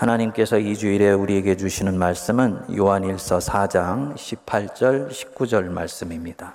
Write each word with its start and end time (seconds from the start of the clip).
하나님께서 0.00 0.58
이 0.58 0.76
주일에 0.76 1.12
우리에게 1.12 1.56
주시는 1.56 1.98
말씀은 1.98 2.74
요한일서 2.74 3.36
4장 3.36 4.14
18절, 4.14 5.10
19절 5.10 5.64
말씀입니다. 5.68 6.54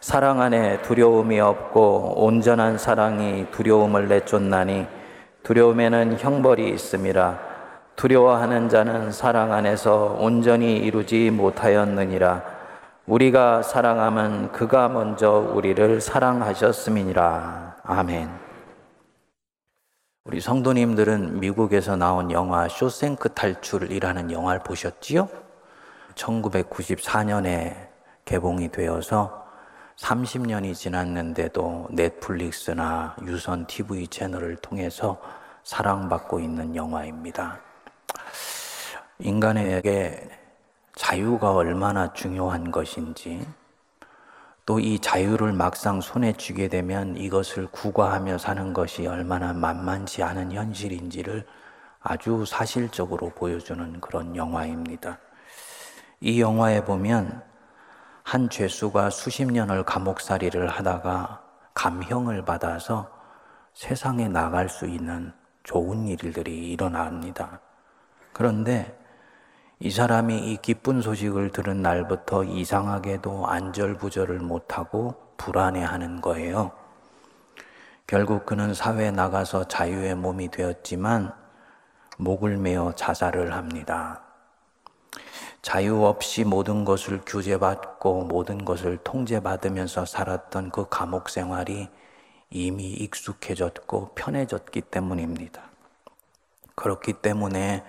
사랑 0.00 0.40
안에 0.40 0.82
두려움이 0.82 1.40
없고 1.40 2.14
온전한 2.24 2.78
사랑이 2.78 3.46
두려움을 3.50 4.06
내쫓나니 4.06 4.86
두려움에는 5.42 6.18
형벌이 6.20 6.70
있음이라 6.70 7.40
두려워하는 7.96 8.68
자는 8.68 9.10
사랑 9.10 9.52
안에서 9.52 10.16
온전히 10.20 10.76
이루지 10.76 11.30
못하였느니라 11.32 12.44
우리가 13.06 13.62
사랑하면 13.62 14.52
그가 14.52 14.88
먼저 14.88 15.32
우리를 15.32 16.00
사랑하셨음이니라 16.00 17.76
아멘. 17.82 18.45
우리 20.26 20.40
성도님들은 20.40 21.38
미국에서 21.38 21.94
나온 21.94 22.32
영화 22.32 22.66
쇼생크 22.66 23.28
탈출이라는 23.34 24.32
영화를 24.32 24.60
보셨지요? 24.64 25.28
1994년에 26.16 27.76
개봉이 28.24 28.72
되어서 28.72 29.46
30년이 29.96 30.74
지났는데도 30.74 31.86
넷플릭스나 31.92 33.14
유선 33.22 33.68
TV 33.68 34.08
채널을 34.08 34.56
통해서 34.56 35.20
사랑받고 35.62 36.40
있는 36.40 36.74
영화입니다. 36.74 37.60
인간에게 39.20 40.28
자유가 40.96 41.52
얼마나 41.52 42.12
중요한 42.12 42.72
것인지 42.72 43.46
또 44.66 44.80
이 44.80 44.98
자유를 44.98 45.52
막상 45.52 46.00
손에 46.00 46.32
쥐게 46.32 46.66
되면 46.66 47.16
이것을 47.16 47.68
구가하며 47.68 48.38
사는 48.38 48.72
것이 48.72 49.06
얼마나 49.06 49.52
만만치 49.52 50.24
않은 50.24 50.50
현실인지를 50.50 51.46
아주 52.00 52.44
사실적으로 52.44 53.30
보여주는 53.30 54.00
그런 54.00 54.34
영화입니다. 54.34 55.18
이 56.20 56.40
영화에 56.40 56.84
보면 56.84 57.42
한 58.24 58.50
죄수가 58.50 59.10
수십 59.10 59.44
년을 59.44 59.84
감옥살이를 59.84 60.66
하다가 60.66 61.42
감형을 61.74 62.44
받아서 62.44 63.08
세상에 63.72 64.26
나갈 64.26 64.68
수 64.68 64.86
있는 64.86 65.32
좋은 65.62 66.08
일들이 66.08 66.72
일어납니다. 66.72 67.60
그런데 68.32 68.98
이 69.78 69.90
사람이 69.90 70.52
이 70.52 70.56
기쁜 70.56 71.02
소식을 71.02 71.50
들은 71.50 71.82
날부터 71.82 72.44
이상하게도 72.44 73.46
안절부절을 73.46 74.38
못하고 74.38 75.14
불안해하는 75.36 76.22
거예요. 76.22 76.72
결국 78.06 78.46
그는 78.46 78.72
사회에 78.72 79.10
나가서 79.10 79.68
자유의 79.68 80.14
몸이 80.14 80.50
되었지만 80.50 81.34
목을 82.16 82.56
메어 82.56 82.92
자살을 82.92 83.52
합니다. 83.52 84.22
자유 85.60 86.04
없이 86.04 86.44
모든 86.44 86.86
것을 86.86 87.20
규제받고 87.26 88.24
모든 88.24 88.64
것을 88.64 88.96
통제받으면서 89.04 90.06
살았던 90.06 90.70
그 90.70 90.88
감옥 90.88 91.28
생활이 91.28 91.90
이미 92.48 92.92
익숙해졌고 92.92 94.12
편해졌기 94.14 94.80
때문입니다. 94.82 95.62
그렇기 96.76 97.14
때문에 97.14 97.84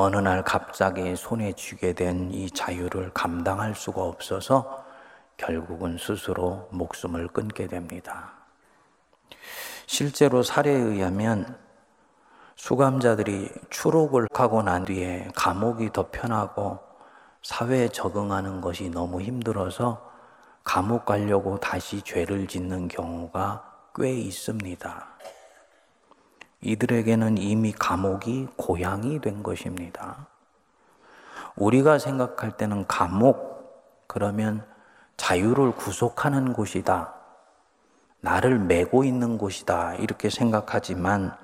어느 0.00 0.16
날 0.16 0.44
갑자기 0.44 1.16
손에 1.16 1.54
쥐게 1.54 1.94
된 1.94 2.30
이 2.30 2.48
자유를 2.48 3.10
감당할 3.12 3.74
수가 3.74 4.00
없어서 4.00 4.84
결국은 5.36 5.98
스스로 5.98 6.68
목숨을 6.70 7.26
끊게 7.26 7.66
됩니다. 7.66 8.30
실제로 9.86 10.44
사례에 10.44 10.72
의하면 10.72 11.58
수감자들이 12.54 13.50
추록을 13.70 14.28
하고 14.32 14.62
난 14.62 14.84
뒤에 14.84 15.32
감옥이 15.34 15.92
더 15.92 16.10
편하고 16.12 16.78
사회에 17.42 17.88
적응하는 17.88 18.60
것이 18.60 18.90
너무 18.90 19.20
힘들어서 19.20 20.12
감옥 20.62 21.06
가려고 21.06 21.58
다시 21.58 22.02
죄를 22.02 22.46
짓는 22.46 22.86
경우가 22.86 23.90
꽤 23.96 24.12
있습니다. 24.12 25.08
이들에게는 26.60 27.38
이미 27.38 27.72
감옥이 27.72 28.48
고향이 28.56 29.20
된 29.20 29.42
것입니다. 29.42 30.26
우리가 31.56 31.98
생각할 31.98 32.56
때는 32.56 32.86
감옥, 32.86 34.06
그러면 34.06 34.66
자유를 35.16 35.72
구속하는 35.72 36.52
곳이다. 36.52 37.14
나를 38.20 38.58
메고 38.58 39.04
있는 39.04 39.38
곳이다. 39.38 39.94
이렇게 39.96 40.30
생각하지만 40.30 41.36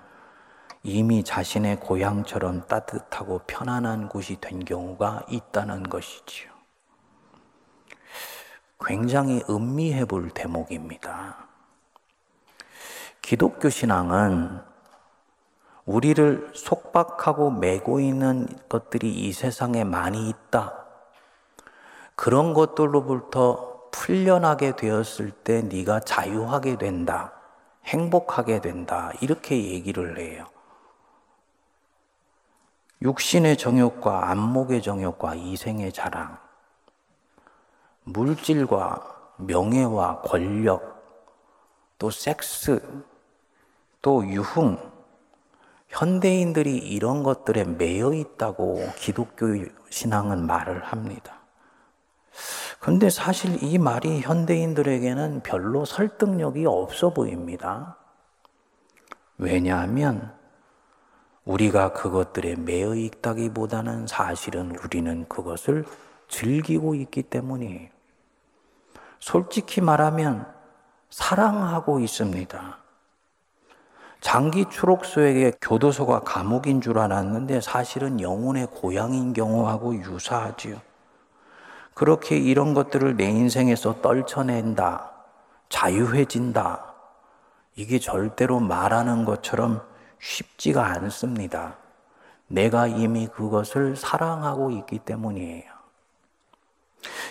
이미 0.82 1.24
자신의 1.24 1.80
고향처럼 1.80 2.66
따뜻하고 2.66 3.40
편안한 3.46 4.08
곳이 4.08 4.40
된 4.40 4.64
경우가 4.64 5.24
있다는 5.28 5.84
것이지요. 5.84 6.52
굉장히 8.84 9.42
음미해 9.48 10.04
볼 10.04 10.30
대목입니다. 10.30 11.46
기독교 13.22 13.70
신앙은 13.70 14.73
우리를 15.86 16.52
속박하고 16.54 17.50
매고 17.50 18.00
있는 18.00 18.46
것들이 18.68 19.10
이 19.10 19.32
세상에 19.32 19.84
많이 19.84 20.28
있다. 20.28 20.84
그런 22.14 22.54
것들로부터 22.54 23.90
풀려나게 23.90 24.76
되었을 24.76 25.30
때 25.30 25.62
네가 25.62 26.00
자유하게 26.00 26.78
된다. 26.78 27.32
행복하게 27.84 28.60
된다. 28.60 29.12
이렇게 29.20 29.62
얘기를 29.62 30.18
해요. 30.18 30.46
육신의 33.02 33.58
정욕과 33.58 34.30
안목의 34.30 34.80
정욕과 34.80 35.34
이생의 35.34 35.92
자랑, 35.92 36.38
물질과 38.04 39.32
명예와 39.36 40.22
권력, 40.22 41.02
또 41.98 42.10
섹스, 42.10 42.80
또 44.00 44.26
유흥, 44.26 44.78
현대인들이 45.94 46.76
이런 46.76 47.22
것들에 47.22 47.62
매여 47.64 48.14
있다고 48.14 48.84
기독교 48.96 49.46
신앙은 49.90 50.44
말을 50.44 50.82
합니다. 50.82 51.38
근데 52.80 53.10
사실 53.10 53.62
이 53.62 53.78
말이 53.78 54.20
현대인들에게는 54.20 55.42
별로 55.42 55.84
설득력이 55.84 56.66
없어 56.66 57.10
보입니다. 57.10 57.96
왜냐하면 59.38 60.34
우리가 61.44 61.92
그것들에 61.92 62.56
매여 62.56 62.96
있다기보다는 62.96 64.08
사실은 64.08 64.74
우리는 64.76 65.28
그것을 65.28 65.84
즐기고 66.28 66.96
있기 66.96 67.22
때문이에요. 67.22 67.88
솔직히 69.20 69.80
말하면 69.80 70.52
사랑하고 71.08 72.00
있습니다. 72.00 72.83
장기 74.24 74.64
추록소에게 74.70 75.52
교도소가 75.60 76.20
감옥인 76.20 76.80
줄 76.80 76.98
알았는데 76.98 77.60
사실은 77.60 78.22
영혼의 78.22 78.68
고향인 78.68 79.34
경우하고 79.34 79.96
유사하지요. 79.96 80.80
그렇게 81.92 82.38
이런 82.38 82.72
것들을 82.72 83.18
내 83.18 83.26
인생에서 83.26 84.00
떨쳐낸다, 84.00 85.10
자유해진다. 85.68 86.94
이게 87.76 87.98
절대로 87.98 88.60
말하는 88.60 89.26
것처럼 89.26 89.82
쉽지가 90.18 90.86
않습니다. 90.86 91.76
내가 92.46 92.86
이미 92.86 93.26
그것을 93.26 93.94
사랑하고 93.94 94.70
있기 94.70 95.00
때문이에요. 95.00 95.70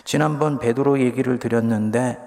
지난번 0.03 0.59
베드로 0.59 0.99
얘기를 0.99 1.39
드렸는데 1.39 2.19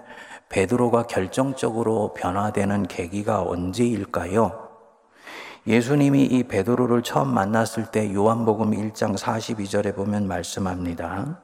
베드로가 0.49 1.05
결정적으로 1.05 2.15
변화되는 2.15 2.85
계기가 2.85 3.43
언제일까요? 3.43 4.67
예수님이 5.67 6.25
이 6.25 6.45
베드로를 6.45 7.03
처음 7.03 7.35
만났을 7.35 7.87
때 7.87 8.15
요한복음 8.15 8.71
1장 8.71 9.19
42절에 9.19 9.97
보면 9.97 10.29
말씀합니다. 10.29 11.41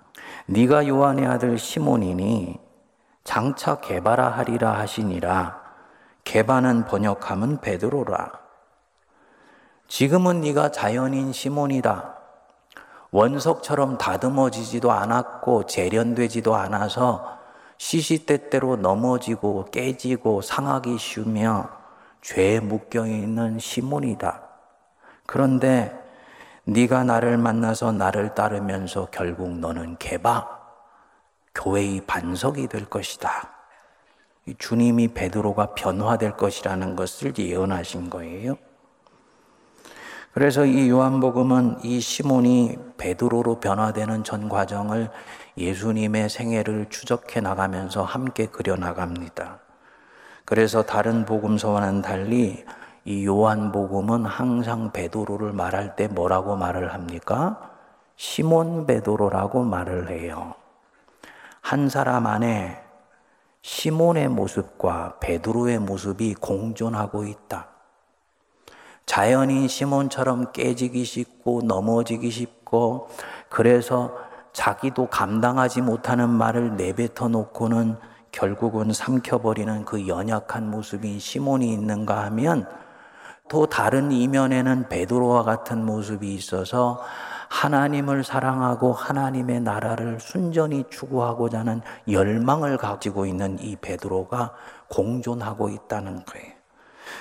네가 0.46 0.86
요한의 0.86 1.26
아들 1.26 1.58
시몬이니 1.58 2.60
장차 3.24 3.80
개바라 3.80 4.28
하리라 4.28 4.72
하시니라. 4.72 5.60
개바는 6.22 6.84
번역하면 6.84 7.60
베드로라. 7.60 8.30
지금은 9.88 10.40
네가 10.40 10.70
자연인 10.70 11.32
시몬이다. 11.32 12.16
원석처럼 13.10 13.98
다듬어지지도 13.98 14.92
않았고 14.92 15.66
재련되지도 15.66 16.54
않아서 16.54 17.41
시시때때로 17.82 18.76
넘어지고 18.76 19.66
깨지고 19.72 20.40
상하기 20.40 20.98
쉬우며 20.98 21.68
죄에 22.20 22.60
묶여 22.60 23.04
있는 23.08 23.58
시몬이다. 23.58 24.40
그런데 25.26 25.92
네가 26.62 27.02
나를 27.02 27.38
만나서 27.38 27.90
나를 27.90 28.36
따르면서 28.36 29.08
결국 29.10 29.58
너는 29.58 29.96
개바 29.98 30.46
교회의 31.56 32.02
반석이 32.06 32.68
될 32.68 32.84
것이다. 32.84 33.50
주님이 34.58 35.08
베드로가 35.08 35.74
변화될 35.74 36.36
것이라는 36.36 36.94
것을 36.94 37.36
예언하신 37.36 38.10
거예요. 38.10 38.56
그래서 40.32 40.64
이 40.64 40.88
요한복음은 40.88 41.84
이 41.84 42.00
시몬이 42.00 42.78
베드로로 42.96 43.58
변화되는 43.58 44.22
전 44.22 44.48
과정을 44.48 45.10
예수님의 45.56 46.28
생애를 46.28 46.86
추적해 46.88 47.40
나가면서 47.40 48.02
함께 48.02 48.46
그려 48.46 48.76
나갑니다. 48.76 49.60
그래서 50.44 50.82
다른 50.82 51.24
복음서와는 51.24 52.02
달리 52.02 52.64
이 53.04 53.26
요한복음은 53.26 54.24
항상 54.24 54.92
베드로를 54.92 55.52
말할 55.52 55.96
때 55.96 56.08
뭐라고 56.08 56.56
말을 56.56 56.94
합니까? 56.94 57.70
시몬 58.16 58.86
베드로라고 58.86 59.64
말을 59.64 60.10
해요. 60.10 60.54
한 61.60 61.88
사람 61.88 62.26
안에 62.26 62.80
시몬의 63.62 64.28
모습과 64.28 65.18
베드로의 65.20 65.78
모습이 65.78 66.34
공존하고 66.34 67.24
있다. 67.24 67.68
자연인 69.06 69.68
시몬처럼 69.68 70.52
깨지기 70.52 71.04
쉽고 71.04 71.62
넘어지기 71.62 72.30
쉽고 72.30 73.08
그래서 73.48 74.16
자기도 74.52 75.06
감당하지 75.06 75.80
못하는 75.80 76.28
말을 76.28 76.76
내뱉어 76.76 77.28
놓고는 77.28 77.96
결국은 78.30 78.92
삼켜버리는 78.92 79.84
그 79.84 80.08
연약한 80.08 80.70
모습인 80.70 81.18
시몬이 81.18 81.72
있는가 81.72 82.24
하면 82.24 82.66
또 83.48 83.66
다른 83.66 84.12
이면에는 84.12 84.88
베드로와 84.88 85.42
같은 85.42 85.84
모습이 85.84 86.32
있어서 86.34 87.02
하나님을 87.48 88.24
사랑하고 88.24 88.94
하나님의 88.94 89.60
나라를 89.60 90.20
순전히 90.20 90.84
추구하고자 90.88 91.58
하는 91.60 91.82
열망을 92.08 92.78
가지고 92.78 93.26
있는 93.26 93.58
이 93.60 93.76
베드로가 93.76 94.54
공존하고 94.88 95.68
있다는 95.68 96.24
거예요. 96.24 96.52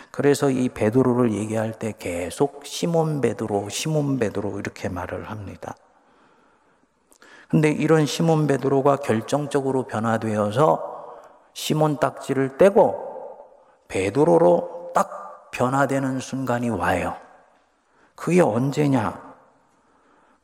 그래서 0.10 0.50
이 0.50 0.70
베드로를 0.70 1.34
얘기할 1.34 1.74
때 1.74 1.94
계속 2.00 2.66
시몬 2.66 3.20
베드로, 3.20 3.68
시몬 3.68 4.20
베드로 4.20 4.60
이렇게 4.60 4.88
말을 4.88 5.30
합니다. 5.30 5.76
근데 7.52 7.70
이런 7.70 8.06
시몬 8.06 8.48
베드로가 8.48 8.96
결정적으로 8.96 9.84
변화되어서 9.84 11.18
시몬 11.52 11.98
딱지를 11.98 12.58
떼고 12.58 12.96
베드로로 13.90 14.92
딱 14.96 15.52
변화되는 15.52 16.22
순간이 16.22 16.70
와요. 16.70 17.18
그게 18.16 18.40
언제냐? 18.40 19.20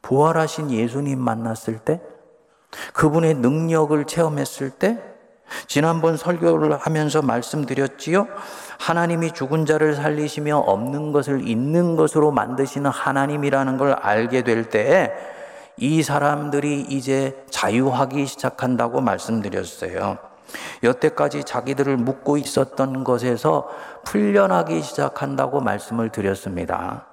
부활하신 0.01 0.69
예수님 0.69 1.17
만났을 1.17 1.79
때, 1.79 2.01
그분의 2.91 3.35
능력을 3.35 4.03
체험했을 4.03 4.71
때, 4.71 5.01
지난번 5.67 6.17
설교를 6.17 6.75
하면서 6.75 7.21
말씀드렸지요. 7.21 8.27
하나님이 8.79 9.31
죽은 9.31 9.65
자를 9.65 9.95
살리시며 9.95 10.57
없는 10.57 11.13
것을 11.13 11.47
있는 11.47 11.95
것으로 11.95 12.31
만드시는 12.31 12.91
하나님이라는 12.91 13.77
걸 13.77 13.93
알게 13.93 14.41
될 14.43 14.69
때에 14.69 15.36
이 15.77 16.01
사람들이 16.01 16.81
이제 16.89 17.45
자유하기 17.49 18.25
시작한다고 18.25 19.01
말씀드렸어요. 19.01 20.17
여태까지 20.81 21.43
자기들을 21.43 21.97
묶고 21.97 22.37
있었던 22.37 23.03
것에서 23.03 23.69
풀려나기 24.03 24.81
시작한다고 24.81 25.61
말씀을 25.61 26.09
드렸습니다. 26.09 27.05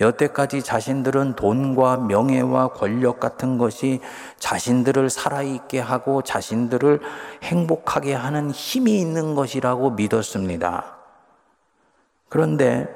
여태까지 0.00 0.62
자신들은 0.62 1.34
돈과 1.34 1.96
명예와 1.96 2.68
권력 2.68 3.18
같은 3.18 3.56
것이 3.56 4.00
자신들을 4.38 5.08
살아있게 5.08 5.80
하고 5.80 6.22
자신들을 6.22 7.00
행복하게 7.42 8.14
하는 8.14 8.50
힘이 8.50 9.00
있는 9.00 9.34
것이라고 9.34 9.92
믿었습니다. 9.92 10.96
그런데 12.28 12.86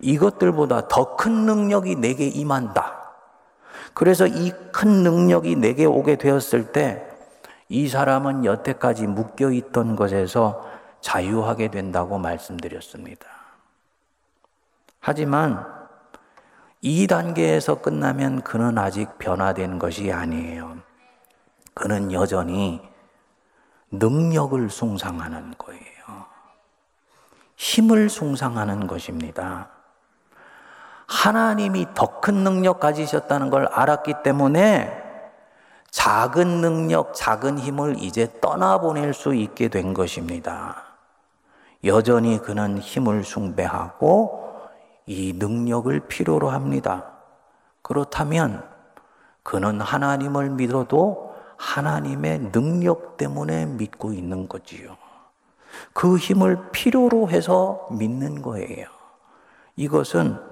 이것들보다 0.00 0.88
더 0.88 1.16
큰 1.16 1.32
능력이 1.46 1.96
내게 1.96 2.26
임한다. 2.26 2.99
그래서 3.94 4.26
이 4.26 4.52
큰 4.72 5.02
능력이 5.02 5.56
내게 5.56 5.84
오게 5.84 6.16
되었을 6.16 6.72
때 6.72 7.10
이 7.70 7.86
사람은 7.86 8.44
여태까지 8.44 9.06
묶여 9.06 9.52
있던 9.52 9.94
것에서 9.94 10.68
자유하게 11.00 11.70
된다고 11.70 12.18
말씀드렸습니다. 12.18 13.26
하지만 14.98 15.64
이 16.82 17.06
단계에서 17.06 17.80
끝나면 17.80 18.42
그는 18.42 18.76
아직 18.76 19.18
변화된 19.18 19.78
것이 19.78 20.10
아니에요. 20.10 20.78
그는 21.72 22.10
여전히 22.10 22.82
능력을 23.92 24.68
숭상하는 24.68 25.54
거예요. 25.56 26.26
힘을 27.56 28.10
숭상하는 28.10 28.88
것입니다. 28.88 29.70
하나님이 31.10 31.88
더 31.94 32.20
큰 32.20 32.44
능력 32.44 32.78
가지셨다는 32.80 33.50
걸 33.50 33.66
알았기 33.66 34.22
때문에 34.22 34.96
작은 35.90 36.60
능력, 36.60 37.14
작은 37.14 37.58
힘을 37.58 37.96
이제 37.98 38.30
떠나보낼 38.40 39.12
수 39.12 39.34
있게 39.34 39.68
된 39.68 39.92
것입니다. 39.92 40.84
여전히 41.82 42.38
그는 42.38 42.78
힘을 42.78 43.24
숭배하고 43.24 44.60
이 45.06 45.32
능력을 45.32 45.98
필요로 46.00 46.50
합니다. 46.50 47.06
그렇다면 47.82 48.62
그는 49.42 49.80
하나님을 49.80 50.50
믿어도 50.50 51.34
하나님의 51.56 52.52
능력 52.52 53.16
때문에 53.16 53.66
믿고 53.66 54.12
있는 54.12 54.46
거지요. 54.46 54.96
그 55.92 56.16
힘을 56.18 56.70
필요로 56.70 57.30
해서 57.30 57.88
믿는 57.90 58.42
거예요. 58.42 58.86
이것은 59.74 60.49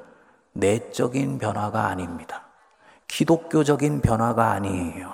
내적인 0.53 1.39
변화가 1.39 1.87
아닙니다. 1.87 2.47
기독교적인 3.09 4.01
변화가 4.01 4.51
아니에요. 4.53 5.13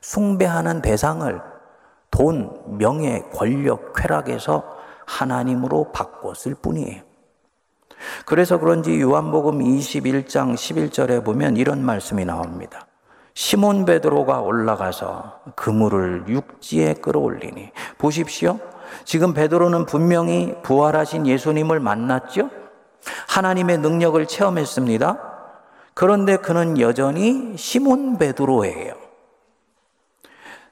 숭배하는 0.00 0.82
대상을 0.82 1.40
돈, 2.10 2.78
명예, 2.78 3.22
권력, 3.32 3.92
쾌락에서 3.94 4.76
하나님으로 5.06 5.92
바꿨을 5.92 6.54
뿐이에요. 6.60 7.02
그래서 8.24 8.58
그런지 8.58 9.00
요한복음 9.00 9.58
21장 9.60 10.54
11절에 10.54 11.24
보면 11.24 11.56
이런 11.56 11.84
말씀이 11.84 12.24
나옵니다. 12.24 12.86
시몬 13.34 13.84
베드로가 13.84 14.40
올라가서 14.40 15.40
그물을 15.56 16.24
육지에 16.28 16.94
끌어올리니 16.94 17.70
보십시오. 17.98 18.58
지금 19.04 19.34
베드로는 19.34 19.86
분명히 19.86 20.54
부활하신 20.62 21.26
예수님을 21.26 21.80
만났죠. 21.80 22.50
하나님의 23.28 23.78
능력을 23.78 24.26
체험했습니다. 24.26 25.18
그런데 25.94 26.36
그는 26.36 26.78
여전히 26.78 27.56
시몬 27.56 28.18
베드로예요. 28.18 28.94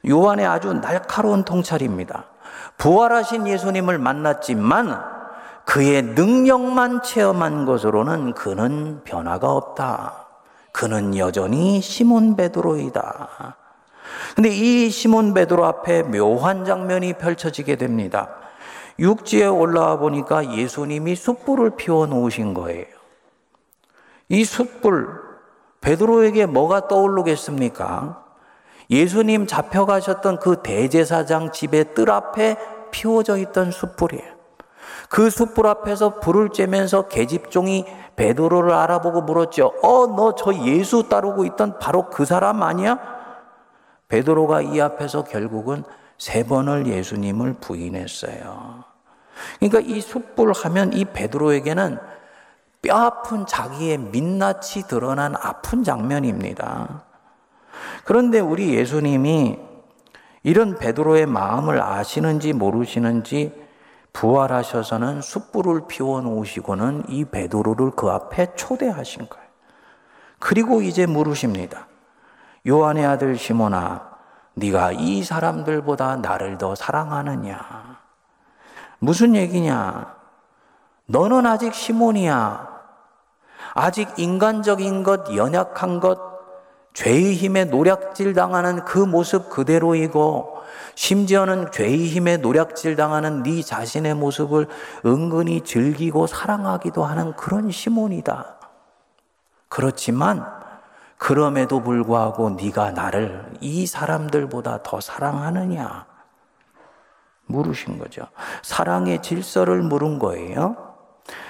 요한의 0.07 0.47
아주 0.47 0.73
날카로운 0.75 1.45
통찰입니다. 1.45 2.27
부활하신 2.77 3.47
예수님을 3.47 3.99
만났지만 3.99 5.03
그의 5.65 6.03
능력만 6.03 7.03
체험한 7.03 7.65
것으로는 7.65 8.35
그는 8.35 9.01
변화가 9.05 9.51
없다. 9.51 10.27
그는 10.73 11.17
여전히 11.17 11.81
시몬 11.81 12.37
베드로이다. 12.37 13.57
근데 14.35 14.51
이 14.51 14.91
시몬 14.91 15.33
베드로 15.33 15.65
앞에 15.65 16.03
묘한 16.03 16.65
장면이 16.65 17.15
펼쳐지게 17.15 17.77
됩니다. 17.77 18.29
육지에 18.99 19.47
올라와 19.47 19.99
보니까 19.99 20.53
예수님이 20.57 21.17
숯불을 21.17 21.71
피워 21.77 22.07
놓으신 22.07 22.55
거예요. 22.55 22.87
이 24.29 24.45
숯불, 24.45 25.21
베드로에게 25.81 26.47
뭐가 26.47 26.89
떠오르겠습니까? 26.89 28.25
예수님 28.91 29.47
잡혀가셨던 29.47 30.39
그 30.39 30.63
대제사장 30.63 31.53
집의 31.53 31.95
뜰 31.95 32.11
앞에 32.11 32.57
피워져 32.91 33.37
있던 33.39 33.71
숯불이에요. 33.71 34.35
그 35.09 35.31
숯불 35.31 35.67
앞에서 35.67 36.21
불을 36.21 36.51
쬐면서 36.51 37.09
계집종이 37.09 37.85
베드로를 38.17 38.73
알아보고 38.73 39.23
물었죠. 39.23 39.75
어, 39.83 40.07
너 40.07 40.35
저 40.37 40.55
예수 40.65 41.09
따르고 41.09 41.45
있던 41.47 41.79
바로 41.79 42.09
그 42.11 42.25
사람 42.25 42.63
아니야? 42.63 42.99
베드로가 44.09 44.63
이 44.63 44.81
앞에서 44.81 45.25
결국은 45.25 45.85
세 46.19 46.45
번을 46.45 46.87
예수님을 46.87 47.55
부인했어요. 47.55 48.85
그러니까 49.59 49.81
이 49.81 50.01
숯불 50.01 50.53
하면 50.53 50.93
이 50.93 51.05
베드로에게는 51.05 51.99
뼈 52.83 52.97
아픈 52.97 53.47
자기의 53.47 53.99
민낯이 53.99 54.85
드러난 54.89 55.35
아픈 55.37 55.83
장면입니다. 55.83 57.05
그런데 58.05 58.41
우리 58.41 58.75
예수님이 58.75 59.59
이런 60.43 60.77
베드로의 60.77 61.27
마음을 61.27 61.81
아시는지 61.81 62.53
모르시는지 62.53 63.65
부활하셔서는 64.13 65.23
숯불을 65.23 65.89
피워 65.89 66.21
놓으시고는 66.21 67.05
이 67.09 67.25
베드로를 67.25 67.93
그 67.93 68.11
앞에 68.11 68.55
초대하신 68.55 69.29
거예요. 69.29 69.45
그리고 70.39 70.83
이제 70.83 71.07
물으십니다. 71.07 71.89
요한의 72.67 73.07
아들 73.07 73.37
시몬아, 73.37 74.14
네가 74.55 74.93
이 74.93 75.23
사람들보다 75.23 76.17
나를 76.17 76.59
더 76.59 76.75
사랑하느냐? 76.75 77.99
무슨 78.99 79.35
얘기냐? 79.35 80.15
너는 81.07 81.47
아직 81.47 81.75
시몬이야. 81.75 82.75
아직 83.75 84.09
인간적인 84.17 85.03
것, 85.03 85.35
연약한 85.35 86.01
것, 86.01 86.19
죄의 86.95 87.35
힘에 87.35 87.65
노략질 87.65 88.35
당하는 88.35 88.85
그 88.85 88.99
모습 88.99 89.51
그대로이고 89.51 90.55
심지어는 90.95 91.73
죄의 91.73 92.07
힘에 92.07 92.37
노략질 92.37 92.95
당하는 92.95 93.43
네 93.43 93.63
자신의 93.63 94.15
모습을 94.15 94.69
은근히 95.05 95.63
즐기고 95.63 96.29
사랑하기도 96.29 97.05
하는 97.05 97.35
그런 97.35 97.73
시몬이다. 97.73 98.59
그렇지만 99.69 100.47
그럼에도 101.25 101.81
불구하고 101.81 102.51
네가 102.51 102.91
나를 102.91 103.51
이 103.63 103.87
사람들보다 103.87 104.83
더 104.83 105.01
사랑하느냐? 105.01 106.05
물으신 107.47 107.99
거죠. 107.99 108.27
사랑의 108.63 109.23
질서를 109.23 109.81
물은 109.81 110.19
거예요. 110.19 110.77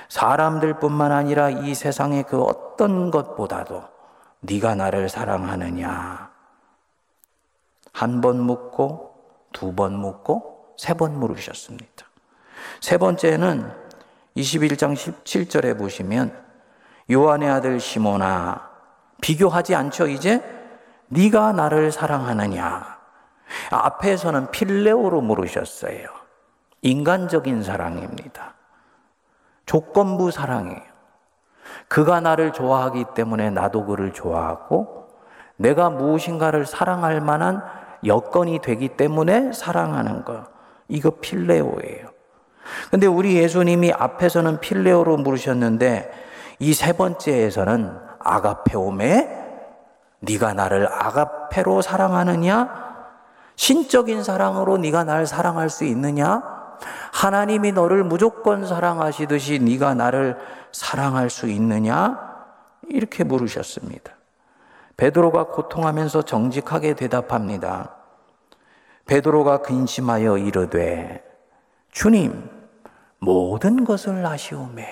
사람들뿐만 0.09 1.11
아니라 1.11 1.51
이 1.51 1.75
세상의 1.75 2.23
그 2.23 2.41
어떤 2.41 3.11
것보다도 3.11 3.83
네가 4.43 4.77
나를 4.77 5.09
사랑하느냐? 5.09 6.31
한 7.93 8.21
번 8.21 8.39
묻고 8.43 9.17
두 9.53 9.75
번 9.75 9.97
묻고 9.99 10.77
세 10.79 10.95
번 10.95 11.19
물으셨습니다. 11.19 12.07
세 12.81 12.97
번째는 12.97 13.73
21장 14.37 14.95
17절에 14.95 15.77
보시면 15.77 16.33
요한의 17.11 17.51
아들 17.51 17.81
시모나 17.81 18.74
비교하지 19.25 19.75
않죠 19.75 20.07
이제 20.07 20.43
네가 21.09 21.53
나를 21.53 21.91
사랑하느냐 21.91 22.99
앞에서는 23.71 24.51
필레오로 24.51 25.23
물으셨어요. 25.23 26.07
인간적인 26.83 27.63
사랑입니다. 27.63 28.55
조건부 29.65 30.31
사랑이에요. 30.31 30.83
그가 31.89 32.21
나를 32.21 32.53
좋아하기 32.53 33.07
때문에 33.15 33.49
나도 33.49 33.87
그를 33.87 34.13
좋아하고 34.13 35.09
내가 35.57 35.89
무엇인가를 35.89 36.67
사랑할 36.67 37.23
만한 37.23 37.63
여건이 38.05 38.59
되기 38.61 38.89
때문에 38.89 39.53
사랑하는 39.53 40.25
것. 40.27 40.45
이거 40.89 41.11
필레오예요. 41.23 42.09
근데 42.91 43.07
우리 43.07 43.37
예수님이 43.37 43.93
앞에서는 43.93 44.61
필레오로 44.61 45.17
물으셨는데 45.17 46.13
이 46.59 46.75
세 46.75 46.93
번째에서는 46.93 48.14
아가페오메 48.25 49.45
네가 50.21 50.55
나를 50.55 50.89
아가페로 50.91 51.83
사랑하느냐? 51.83 52.83
신적인 53.57 54.25
사랑으로 54.25 54.79
네가 54.79 55.05
날 55.05 55.27
사랑할 55.27 55.71
수 55.71 55.85
있느냐? 55.85 56.43
하나님이 57.13 57.73
너를 57.73 58.03
무조건 58.03 58.67
사랑하시듯이 58.67 59.61
네가 59.61 59.95
나를 59.95 60.37
사랑할 60.73 61.31
수 61.31 61.47
있느냐? 61.49 62.35
이렇게 62.89 63.23
물으셨습니다. 63.23 64.13
베드로가 64.97 65.45
고통하면서 65.49 66.23
정직하게 66.23 66.95
대답합니다. 66.95 67.95
베드로가 69.07 69.59
근심하여 69.59 70.39
이르되 70.39 71.23
주님 71.93 72.51
모든 73.19 73.85
것을 73.85 74.25
아시오매 74.25 74.87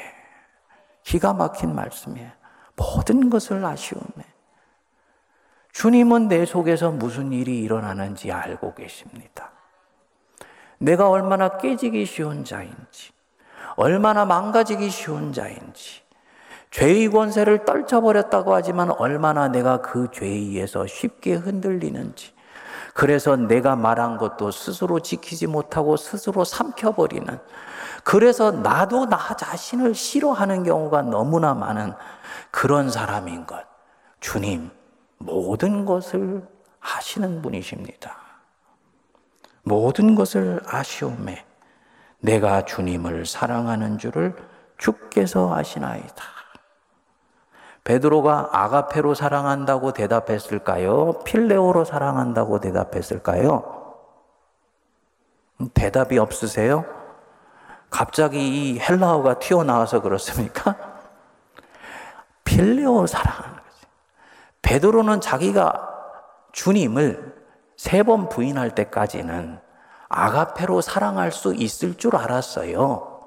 기가 1.02 1.32
막힌 1.32 1.74
말씀이에요. 1.74 2.41
모든 2.82 3.30
것을 3.30 3.64
아시오매 3.64 4.24
주님은 5.72 6.28
내 6.28 6.44
속에서 6.44 6.90
무슨 6.90 7.32
일이 7.32 7.60
일어나는지 7.60 8.30
알고 8.30 8.74
계십니다. 8.74 9.50
내가 10.78 11.08
얼마나 11.08 11.56
깨지기 11.56 12.04
쉬운 12.04 12.44
자인지, 12.44 13.12
얼마나 13.76 14.24
망가지기 14.24 14.90
쉬운 14.90 15.32
자인지, 15.32 16.02
죄의 16.70 17.08
권세를 17.08 17.64
떨쳐버렸다고 17.64 18.54
하지만 18.54 18.90
얼마나 18.90 19.48
내가 19.48 19.80
그 19.80 20.08
죄에 20.12 20.28
의해서 20.28 20.86
쉽게 20.86 21.34
흔들리는지, 21.34 22.34
그래서 22.94 23.36
내가 23.36 23.74
말한 23.76 24.18
것도 24.18 24.50
스스로 24.50 25.00
지키지 25.00 25.46
못하고 25.46 25.96
스스로 25.96 26.44
삼켜버리는, 26.44 27.38
그래서 28.04 28.50
나도 28.50 29.06
나 29.06 29.36
자신을 29.36 29.94
싫어하는 29.94 30.64
경우가 30.64 31.02
너무나 31.02 31.54
많은 31.54 31.94
그런 32.52 32.90
사람인 32.90 33.46
것. 33.46 33.66
주님, 34.20 34.70
모든 35.18 35.84
것을 35.84 36.46
아시는 36.80 37.42
분이십니다. 37.42 38.16
모든 39.64 40.14
것을 40.14 40.60
아시오매 40.66 41.44
내가 42.20 42.64
주님을 42.64 43.26
사랑하는 43.26 43.98
줄을 43.98 44.36
주께서 44.78 45.54
아시나이다. 45.54 46.24
베드로가 47.84 48.50
아가페로 48.52 49.14
사랑한다고 49.14 49.92
대답했을까요? 49.92 51.24
필레오로 51.24 51.84
사랑한다고 51.84 52.60
대답했을까요? 52.60 53.96
대답이 55.74 56.18
없으세요? 56.18 56.84
갑자기 57.90 58.74
이 58.74 58.78
헬라어가 58.78 59.38
튀어나와서 59.38 60.00
그렇습니까? 60.00 60.91
필레오 62.52 63.06
사랑하는 63.06 63.56
거지. 63.56 63.86
베드로는 64.60 65.20
자기가 65.22 65.88
주님을 66.52 67.32
세 67.76 68.02
번 68.02 68.28
부인할 68.28 68.74
때까지는 68.74 69.58
아가페로 70.08 70.82
사랑할 70.82 71.32
수 71.32 71.54
있을 71.54 71.96
줄 71.96 72.14
알았어요. 72.14 73.20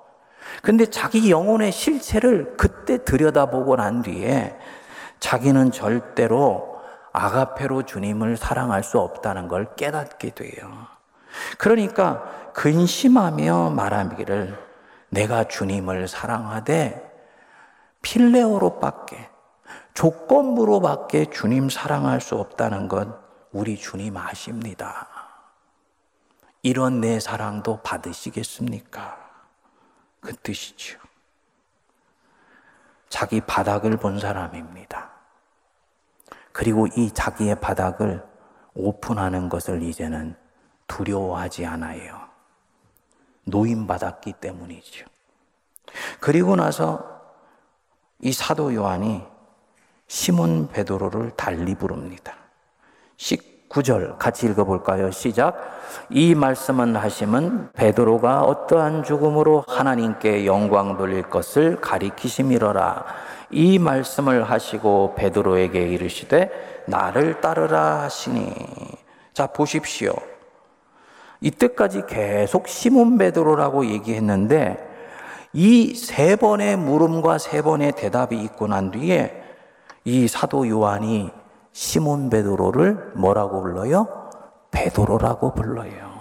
근데 0.62 0.86
자기 0.86 1.32
영혼의 1.32 1.72
실체를 1.72 2.56
그때 2.56 3.04
들여다보고 3.04 3.76
난 3.78 4.04
뒤에 4.04 4.56
자기는 5.20 5.72
절대로 5.72 6.80
아가페로 7.12 7.84
주님을 7.84 8.38
사랑할 8.38 8.84
수 8.84 9.00
없다는 9.00 9.48
걸 9.48 9.74
깨닫게 9.76 10.32
돼요. 10.32 10.72
그러니까 11.58 12.24
근심하며 12.54 13.72
말하기를 13.72 14.58
내가 15.10 15.46
주님을 15.46 16.08
사랑하되 16.08 17.15
필레오로밖에 18.06 19.32
조건부로밖에 19.96 21.32
주님 21.32 21.70
사랑할 21.70 22.22
수 22.22 22.36
없다는 22.36 22.88
것 22.88 23.08
우리 23.52 23.78
주님 23.78 24.16
아십니다. 24.16 25.08
이런 26.62 27.02
내 27.02 27.20
사랑도 27.20 27.82
받으시겠습니까? 27.82 29.18
그 30.22 30.36
뜻이죠. 30.36 31.00
자기 33.10 33.42
바닥을 33.42 33.98
본 33.98 34.20
사람입니다. 34.20 35.10
그리고 36.52 36.86
이 36.88 37.12
자기의 37.12 37.60
바닥을 37.60 38.24
오픈하는 38.76 39.50
것을 39.50 39.82
이제는 39.82 40.36
두려워하지 40.88 41.66
않아요. 41.66 42.30
노임받았기 43.46 44.34
때문이죠. 44.34 45.08
그리고 46.20 46.56
나서 46.56 47.15
이 48.22 48.32
사도 48.32 48.74
요한이 48.74 49.22
시몬 50.08 50.70
베드로를 50.70 51.32
달리 51.32 51.76
부릅니다. 51.76 52.34
19절 53.18 54.18
같이 54.18 54.46
읽어 54.48 54.64
볼까요? 54.64 55.12
시작. 55.12 55.58
이 56.10 56.36
말씀은 56.36 56.96
하심은 56.96 57.72
베드로가 57.74 58.44
어떠한 58.44 59.04
죽음으로 59.04 59.64
하나님께 59.68 60.46
영광 60.46 60.98
돌릴 60.98 61.24
것을 61.24 61.82
가리키심이러라. 61.82 63.06
이 63.52 63.80
말씀을 63.80 64.44
하시고 64.44 65.16
베드로에게 65.16 65.82
이르시되 65.90 66.84
나를 66.88 67.42
따르라 67.42 68.04
하시니. 68.04 68.54
자, 69.34 69.48
보십시오. 69.48 70.14
이때까지 71.42 72.04
계속 72.08 72.68
시몬 72.68 73.18
베드로라고 73.18 73.86
얘기했는데 73.88 74.95
이 75.56 75.96
세 75.96 76.36
번의 76.36 76.76
물음과 76.76 77.38
세 77.38 77.62
번의 77.62 77.94
대답이 77.94 78.38
있고 78.44 78.68
난 78.68 78.92
뒤에 78.92 79.42
이 80.04 80.28
사도 80.28 80.68
요한이 80.68 81.32
시몬 81.72 82.30
베드로를 82.30 83.14
뭐라고 83.16 83.62
불러요? 83.62 84.30
베드로라고 84.72 85.54
불러요. 85.54 86.16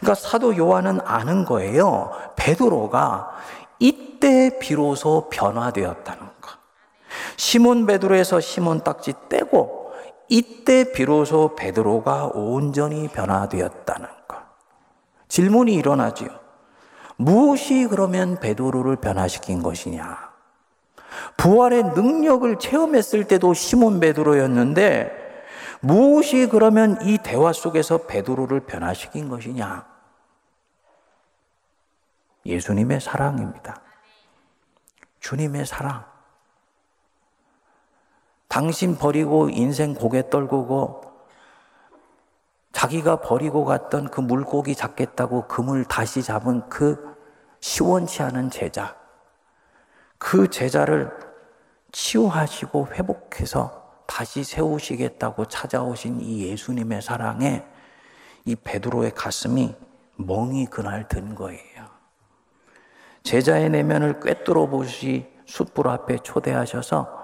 그러니까 0.00 0.14
사도 0.14 0.56
요한은 0.56 1.00
아는 1.04 1.44
거예요. 1.44 2.10
베드로가 2.36 3.30
이때 3.78 4.58
비로소 4.58 5.28
변화되었다는 5.30 6.26
거. 6.40 6.50
시몬 7.36 7.84
베드로에서 7.86 8.40
시몬 8.40 8.80
딱지 8.80 9.12
떼고 9.28 9.92
이때 10.28 10.90
비로소 10.92 11.54
베드로가 11.54 12.30
온전히 12.34 13.08
변화되었다는 13.08 14.08
거. 14.26 14.36
질문이 15.28 15.74
일어나지요. 15.74 16.41
무엇이 17.22 17.86
그러면 17.88 18.40
베드로를 18.40 18.96
변화시킨 18.96 19.62
것이냐? 19.62 20.32
부활의 21.36 21.84
능력을 21.94 22.58
체험했을 22.58 23.28
때도 23.28 23.54
시몬 23.54 24.00
베드로였는데 24.00 25.20
무엇이 25.80 26.48
그러면 26.48 26.98
이 27.02 27.18
대화 27.18 27.52
속에서 27.52 28.06
베드로를 28.06 28.60
변화시킨 28.60 29.28
것이냐? 29.28 29.86
예수님의 32.44 33.00
사랑입니다. 33.00 33.80
주님의 35.20 35.66
사랑. 35.66 36.04
당신 38.48 38.96
버리고 38.98 39.48
인생 39.48 39.94
고개 39.94 40.28
떨구고 40.28 41.12
자기가 42.72 43.20
버리고 43.20 43.64
갔던 43.64 44.10
그 44.10 44.20
물고기 44.20 44.74
잡겠다고 44.74 45.46
금을 45.46 45.84
다시 45.84 46.22
잡은 46.22 46.68
그 46.68 47.11
시원치 47.62 48.22
않은 48.24 48.50
제자. 48.50 48.96
그 50.18 50.50
제자를 50.50 51.16
치유하시고 51.92 52.88
회복해서 52.92 54.02
다시 54.06 54.42
세우시겠다고 54.42 55.46
찾아오신 55.46 56.20
이 56.20 56.48
예수님의 56.48 57.00
사랑에 57.02 57.64
이 58.44 58.56
베드로의 58.56 59.12
가슴이 59.14 59.76
멍이 60.16 60.66
그날 60.66 61.06
든 61.06 61.36
거예요. 61.36 61.86
제자의 63.22 63.70
내면을 63.70 64.18
꿰뚫어 64.18 64.66
보시 64.66 65.32
숯불 65.46 65.86
앞에 65.86 66.18
초대하셔서 66.18 67.22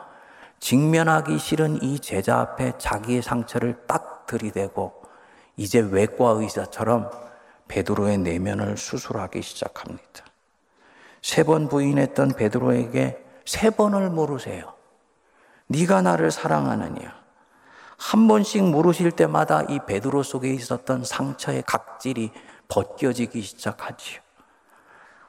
직면하기 0.60 1.36
싫은 1.38 1.82
이 1.82 1.98
제자 1.98 2.38
앞에 2.38 2.78
자기의 2.78 3.22
상처를 3.22 3.86
딱 3.88 4.26
들이대고 4.26 5.02
이제 5.56 5.80
외과 5.80 6.30
의사처럼 6.30 7.10
베드로의 7.66 8.18
내면을 8.18 8.76
수술하기 8.76 9.42
시작합니다. 9.42 10.27
세 11.22 11.44
번 11.44 11.68
부인했던 11.68 12.32
베드로에게 12.32 13.24
세 13.44 13.70
번을 13.70 14.10
물으세요. 14.10 14.74
네가 15.68 16.02
나를 16.02 16.30
사랑하느냐? 16.30 17.18
한 17.98 18.28
번씩 18.28 18.64
물으실 18.64 19.10
때마다 19.12 19.62
이 19.62 19.80
베드로 19.86 20.22
속에 20.22 20.50
있었던 20.52 21.04
상처의 21.04 21.62
각질이 21.66 22.30
벗겨지기 22.68 23.42
시작하지요. 23.42 24.20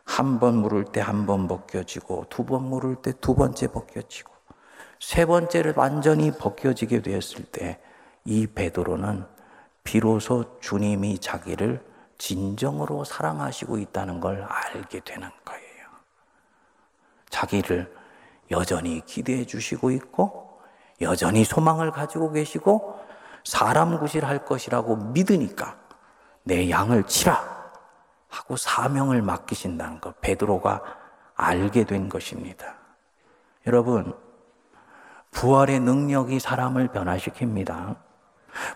한 0.05 0.39
번 0.39 0.55
물을 0.57 0.85
때 0.85 1.01
한 1.01 1.25
번 1.27 1.47
벗겨지고 1.47 2.25
두 2.29 2.43
번 2.45 2.63
물을 2.63 2.95
때 2.95 3.11
두 3.21 3.35
번째 3.35 3.67
벗겨지고 3.67 4.31
세 4.99 5.25
번째를 5.25 5.73
완전히 5.77 6.31
벗겨지게 6.31 7.01
되었을 7.01 7.45
때 7.45 7.79
이 8.25 8.45
베드로는 8.47 9.25
비로소 9.83 10.59
주님이 10.59 11.19
자기를 11.19 11.83
진정으로 12.17 13.03
사랑하시고 13.05 13.77
있다는 13.79 14.19
걸 14.19 14.43
알게 14.43 14.99
되는 14.99 15.29
거예요. 15.45 15.58
자기를 17.29 17.93
여전히 18.51 19.01
기대해 19.05 19.45
주시고 19.45 19.91
있고 19.91 20.59
여전히 21.01 21.43
소망을 21.43 21.91
가지고 21.91 22.31
계시고 22.31 22.99
사람 23.43 23.99
구실할 23.99 24.45
것이라고 24.45 24.95
믿으니까 24.95 25.77
내 26.43 26.69
양을 26.69 27.03
치라 27.03 27.59
하고 28.27 28.57
사명을 28.57 29.21
맡기신다는 29.21 30.01
것 30.01 30.19
베드로가 30.21 30.81
알게 31.35 31.85
된 31.85 32.09
것입니다. 32.09 32.75
여러분 33.67 34.13
부활의 35.31 35.79
능력이 35.79 36.39
사람을 36.39 36.89
변화시킵니다. 36.89 37.95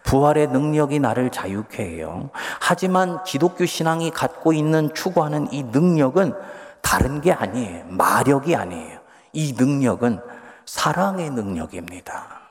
부활의 0.03 0.47
능력이 0.47 0.99
나를 0.99 1.31
자유케 1.31 1.83
해요. 1.83 2.29
하지만 2.59 3.23
기독교 3.23 3.65
신앙이 3.65 4.11
갖고 4.11 4.53
있는 4.53 4.93
추구하는 4.93 5.51
이 5.51 5.63
능력은 5.63 6.33
다른 6.83 7.21
게 7.21 7.31
아니에요. 7.31 7.85
마력이 7.87 8.55
아니에요. 8.55 8.99
이 9.31 9.55
능력은 9.57 10.19
사랑의 10.67 11.31
능력입니다. 11.31 12.43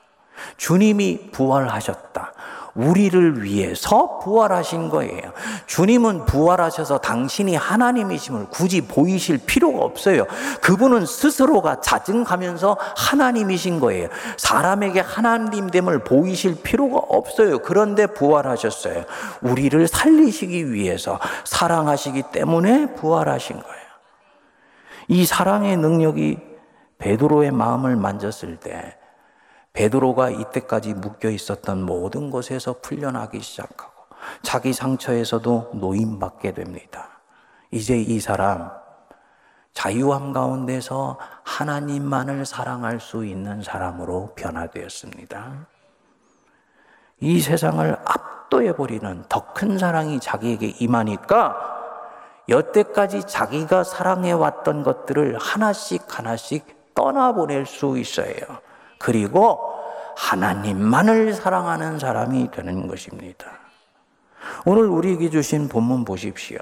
주님이 0.57 1.31
부활하셨다. 1.31 2.33
우리를 2.75 3.43
위해서 3.43 4.17
부활하신 4.19 4.89
거예요. 4.89 5.31
주님은 5.67 6.25
부활하셔서 6.25 6.97
당신이 6.97 7.55
하나님이심을 7.55 8.47
굳이 8.49 8.81
보이실 8.81 9.37
필요가 9.37 9.85
없어요. 9.85 10.25
그분은 10.61 11.05
스스로가 11.05 11.81
자증하면서 11.81 12.77
하나님이신 12.97 13.79
거예요. 13.79 14.09
사람에게 14.37 15.01
하나님됨을 15.01 15.99
보이실 15.99 16.63
필요가 16.63 16.97
없어요. 16.97 17.59
그런데 17.59 18.07
부활하셨어요. 18.07 19.03
우리를 19.41 19.87
살리시기 19.87 20.73
위해서 20.73 21.19
사랑하시기 21.43 22.23
때문에 22.31 22.95
부활하신 22.95 23.61
거예요. 23.61 23.82
이 25.13 25.27
사랑의 25.27 25.77
능력이 25.77 26.39
베드로의 26.97 27.51
마음을 27.51 27.95
만졌을 27.95 28.57
때 28.57 28.97
베드로가 29.73 30.31
이때까지 30.31 30.95
묶여 30.95 31.29
있었던 31.29 31.83
모든 31.83 32.31
것에서 32.31 32.77
풀려나기 32.81 33.39
시작하고 33.39 33.93
자기 34.41 34.73
상처에서도 34.73 35.73
노임받게 35.75 36.55
됩니다. 36.55 37.09
이제 37.69 37.95
이 37.95 38.19
사람 38.19 38.71
자유함 39.73 40.33
가운데서 40.33 41.19
하나님만을 41.43 42.47
사랑할 42.47 42.99
수 42.99 43.23
있는 43.23 43.61
사람으로 43.61 44.33
변화되었습니다. 44.35 45.67
이 47.19 47.39
세상을 47.39 47.97
압도해 48.03 48.75
버리는 48.75 49.23
더 49.29 49.53
큰 49.53 49.77
사랑이 49.77 50.19
자기에게 50.19 50.73
임하니까 50.79 51.82
여태까지 52.49 53.23
자기가 53.25 53.83
사랑해 53.83 54.31
왔던 54.31 54.83
것들을 54.83 55.37
하나씩 55.39 56.03
하나씩 56.07 56.93
떠나보낼 56.93 57.65
수 57.65 57.97
있어요. 57.97 58.35
그리고 58.99 59.59
하나님만을 60.15 61.33
사랑하는 61.33 61.99
사람이 61.99 62.51
되는 62.51 62.87
것입니다. 62.87 63.47
오늘 64.65 64.85
우리에게 64.85 65.29
주신 65.29 65.67
본문 65.67 66.05
보십시오. 66.05 66.59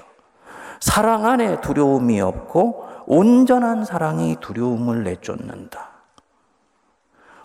사랑 0.80 1.26
안에 1.26 1.60
두려움이 1.60 2.20
없고 2.20 2.88
온전한 3.06 3.84
사랑이 3.84 4.36
두려움을 4.40 5.04
내쫓는다. 5.04 5.90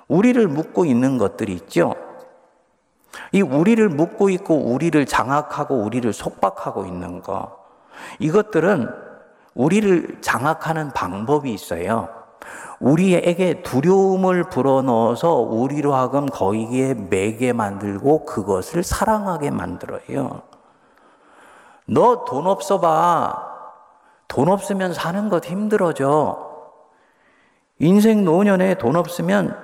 우리를 0.08 0.48
묶고 0.48 0.86
있는 0.86 1.18
것들이 1.18 1.54
있죠. 1.54 1.96
이 3.32 3.42
우리를 3.42 3.88
묶고 3.90 4.30
있고 4.30 4.56
우리를 4.56 5.06
장악하고 5.06 5.76
우리를 5.76 6.12
속박하고 6.14 6.86
있는 6.86 7.22
거. 7.22 7.67
이것들은 8.20 8.90
우리를 9.54 10.18
장악하는 10.22 10.92
방법이 10.92 11.52
있어요. 11.54 12.10
우리에게 12.80 13.64
두려움을 13.64 14.50
불어넣어서 14.50 15.34
우리로 15.34 15.96
하금 15.96 16.28
거기에 16.28 16.94
매게 16.94 17.54
만들고 17.54 18.26
그것을 18.26 18.84
사랑하게 18.84 19.50
만들어요. 19.52 20.44
너 21.88 22.26
돈 22.26 22.46
없어 22.48 22.80
봐. 22.80 23.56
돈 24.28 24.50
없으면 24.50 24.94
사는 24.94 25.30
것 25.30 25.46
힘들어져. 25.46 26.46
인생 27.80 28.26
노년에 28.26 28.76
돈 28.76 28.96
없으면 28.96 29.58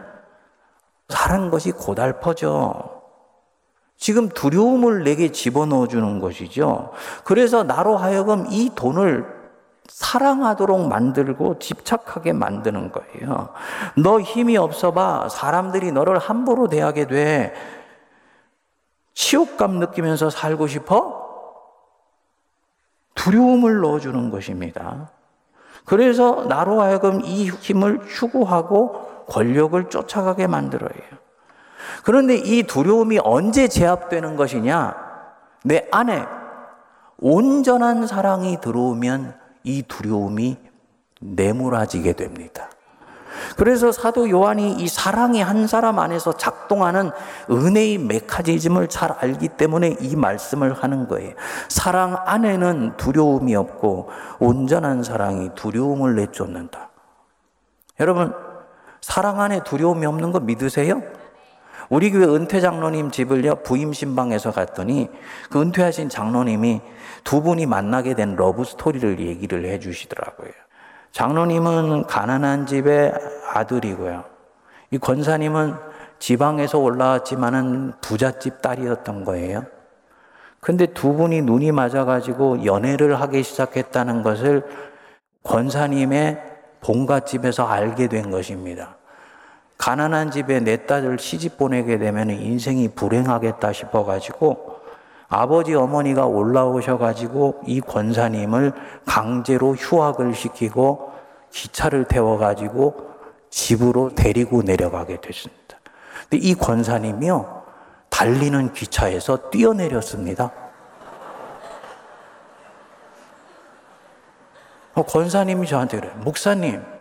사는 1.10 1.50
것이 1.52 1.72
고달퍼져. 1.72 2.93
지금 3.98 4.30
두려움을 4.30 5.04
내게 5.04 5.32
집어넣어 5.32 5.88
주는 5.88 6.20
것이죠. 6.20 6.92
그래서 7.24 7.64
나로 7.64 7.98
하여금 7.98 8.46
이 8.50 8.72
돈을 8.76 9.44
사랑하도록 9.88 10.88
만들고 10.88 11.60
집착하게 11.60 12.34
만드는 12.34 12.92
거예요. 12.92 13.50
너 13.98 14.20
힘이 14.20 14.58
없어 14.58 14.92
봐. 14.92 15.28
사람들이 15.30 15.92
너를 15.92 16.18
함부로 16.20 16.68
대하게 16.68 17.08
돼. 17.08 17.54
치욕감 19.14 19.80
느끼면서 19.80 20.30
살고 20.30 20.68
싶어? 20.68 21.22
두려움을 23.16 23.82
넣어주는 23.82 24.32
것입니다. 24.32 25.12
그래서 25.86 26.46
나로 26.46 26.82
하여금 26.82 27.22
이 27.24 27.50
힘을 27.50 28.08
추구하고 28.08 29.26
권력을 29.28 29.90
쫓아가게 29.90 30.48
만들어요. 30.48 31.23
그런데 32.04 32.36
이 32.36 32.64
두려움이 32.64 33.20
언제 33.24 33.68
제압되는 33.68 34.36
것이냐? 34.36 34.96
내 35.64 35.88
안에 35.92 36.26
온전한 37.20 38.08
사랑이 38.08 38.60
들어오면 38.60 39.36
이 39.64 39.84
두려움이 39.84 40.58
내몰아지게 41.22 42.14
됩니다. 42.14 42.70
그래서 43.58 43.92
사도 43.92 44.30
요한이 44.30 44.74
이 44.74 44.88
사랑이 44.88 45.42
한 45.42 45.68
사람 45.68 46.00
안에서 46.00 46.34
작동하는 46.34 47.12
은혜의 47.50 47.98
메커니즘을 48.00 48.90
잘 48.90 49.12
알기 49.12 49.50
때문에 49.50 49.98
이 50.00 50.16
말씀을 50.16 50.74
하는 50.74 51.08
거예요. 51.08 51.34
사랑 51.70 52.18
안에는 52.26 52.98
두려움이 52.98 53.56
없고 53.56 54.10
온전한 54.40 55.04
사랑이 55.04 55.52
두려움을 55.56 56.16
내쫓는다. 56.16 56.90
여러분, 58.00 58.34
사랑 59.02 59.40
안에 59.42 59.64
두려움이 59.64 60.06
없는 60.06 60.32
거 60.32 60.40
믿으세요? 60.40 61.02
우리 61.94 62.10
교회 62.10 62.26
은퇴 62.26 62.60
장로님 62.60 63.12
집을요, 63.12 63.58
부임 63.58 63.94
심방에서 63.94 64.50
갔더니 64.50 65.12
그 65.52 65.62
은퇴하신 65.62 66.10
장로님이 66.10 66.82
두 67.24 67.44
분이 67.44 67.68
만나게 67.68 68.16
된 68.16 68.36
러브 68.36 68.64
스토리를 68.64 69.20
얘기를 69.20 69.64
해 69.66 69.78
주시더라고요. 69.78 70.50
장로님은 71.12 72.08
가난한 72.08 72.66
집의 72.66 73.14
아들이고요. 73.54 74.24
이 74.90 74.98
권사님은 74.98 75.76
지방에서 76.18 76.80
올라왔지만은 76.80 77.94
부잣집 78.02 78.64
딸이었던 78.64 79.24
거예요. 79.24 79.64
근데 80.62 80.88
두 80.88 81.14
분이 81.14 81.44
눈이 81.44 81.74
맞아가지고 81.74 82.66
연애를 82.66 83.22
하기 83.22 83.44
시작했다는 83.44 84.24
것을 84.24 84.64
권사님의 85.44 86.42
본갓집에서 86.82 87.68
알게 87.68 88.08
된 88.08 88.32
것입니다. 88.32 88.98
가난한 89.84 90.32
집에 90.32 90.62
내 90.62 90.86
딸을 90.86 91.20
시집 91.20 91.58
보내게 91.58 91.98
되면 91.98 92.30
인생이 92.30 92.88
불행하겠다 92.96 93.74
싶어가지고 93.74 94.78
아버지 95.28 95.76
어머니가 95.76 96.26
올라오셔가지고 96.26 97.64
이 97.68 97.82
권사님을 97.82 98.72
강제로 99.06 99.76
휴학을 99.76 100.36
시키고 100.36 101.12
기차를 101.52 102.06
태워가지고 102.06 103.10
집으로 103.50 104.16
데리고 104.16 104.62
내려가게 104.62 105.20
됐습니다. 105.20 105.78
근데 106.30 106.38
이 106.38 106.56
권사님이요, 106.56 107.64
달리는 108.10 108.72
기차에서 108.72 109.50
뛰어내렸습니다. 109.50 110.50
어, 114.94 115.04
권사님이 115.04 115.68
저한테 115.68 116.00
그래. 116.00 116.10
목사님, 116.22 116.93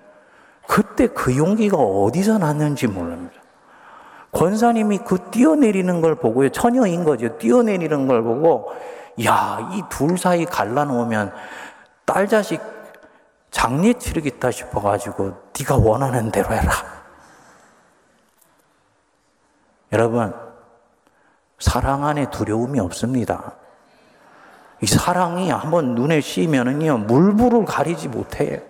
그때 0.66 1.06
그 1.08 1.36
용기가 1.36 1.76
어디서 1.76 2.38
났는지 2.38 2.86
모릅니다. 2.86 3.34
권사님이 4.32 4.98
그 4.98 5.30
뛰어내리는 5.30 6.00
걸 6.00 6.14
보고요. 6.14 6.48
처녀인 6.50 7.04
거죠. 7.04 7.36
뛰어내리는 7.36 8.06
걸 8.06 8.22
보고, 8.22 8.72
야, 9.24 9.70
이 9.72 9.82
둘 9.90 10.16
사이 10.16 10.46
갈라놓으면 10.46 11.32
딸 12.06 12.28
자식 12.28 12.60
장례 13.50 13.92
치르겠다 13.92 14.50
싶어가지고, 14.50 15.34
네가 15.58 15.76
원하는 15.76 16.30
대로 16.30 16.50
해라. 16.54 16.72
여러분, 19.92 20.32
사랑 21.58 22.06
안에 22.06 22.30
두려움이 22.30 22.80
없습니다. 22.80 23.52
이 24.80 24.86
사랑이 24.86 25.50
한번 25.50 25.94
눈에 25.94 26.22
씌면은요, 26.22 26.98
물불을 26.98 27.66
가리지 27.66 28.08
못해요. 28.08 28.60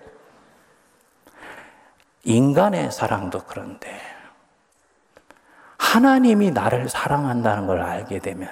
인간의 2.23 2.91
사랑도 2.91 3.41
그런데 3.45 3.99
하나님이 5.77 6.51
나를 6.51 6.89
사랑한다는 6.89 7.67
걸 7.67 7.81
알게 7.81 8.19
되면 8.19 8.49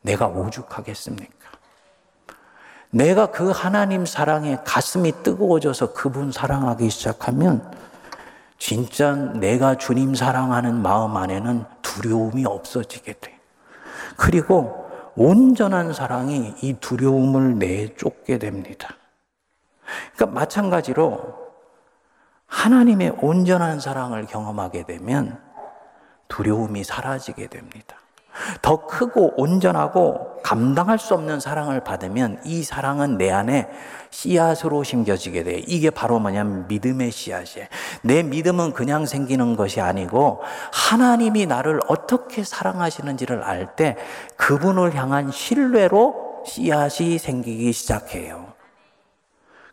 내가 0.00 0.26
오죽하겠습니까? 0.26 1.50
내가 2.90 3.30
그 3.30 3.50
하나님 3.50 4.06
사랑에 4.06 4.58
가슴이 4.64 5.22
뜨거워져서 5.22 5.94
그분 5.94 6.30
사랑하기 6.30 6.90
시작하면 6.90 7.72
진짜 8.58 9.14
내가 9.14 9.76
주님 9.76 10.14
사랑하는 10.14 10.82
마음 10.82 11.16
안에는 11.16 11.64
두려움이 11.82 12.44
없어지게 12.46 13.14
돼. 13.20 13.38
그리고 14.16 14.88
온전한 15.16 15.92
사랑이 15.92 16.54
이 16.62 16.74
두려움을 16.74 17.58
내쫓게 17.58 18.38
됩니다. 18.38 18.96
그러니까 20.14 20.38
마찬가지로 20.38 21.41
하나님의 22.52 23.14
온전한 23.22 23.80
사랑을 23.80 24.26
경험하게 24.26 24.84
되면 24.84 25.40
두려움이 26.28 26.84
사라지게 26.84 27.46
됩니다. 27.46 27.96
더 28.60 28.86
크고 28.86 29.34
온전하고 29.36 30.42
감당할 30.42 30.98
수 30.98 31.14
없는 31.14 31.40
사랑을 31.40 31.82
받으면 31.84 32.40
이 32.44 32.62
사랑은 32.62 33.16
내 33.18 33.30
안에 33.30 33.68
씨앗으로 34.10 34.84
심겨지게 34.84 35.44
돼요. 35.44 35.62
이게 35.66 35.90
바로 35.90 36.18
뭐냐면 36.18 36.66
믿음의 36.68 37.10
씨앗이에요. 37.10 37.68
내 38.02 38.22
믿음은 38.22 38.72
그냥 38.72 39.06
생기는 39.06 39.56
것이 39.56 39.80
아니고 39.80 40.40
하나님이 40.72 41.46
나를 41.46 41.80
어떻게 41.88 42.44
사랑하시는지를 42.44 43.42
알 43.42 43.76
때 43.76 43.96
그분을 44.36 44.94
향한 44.94 45.30
신뢰로 45.30 46.42
씨앗이 46.46 47.18
생기기 47.18 47.72
시작해요. 47.72 48.52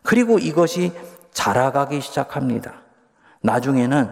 그리고 0.02 0.38
이것이 0.38 0.92
자라가기 1.32 2.00
시작합니다. 2.00 2.74
나중에는 3.42 4.10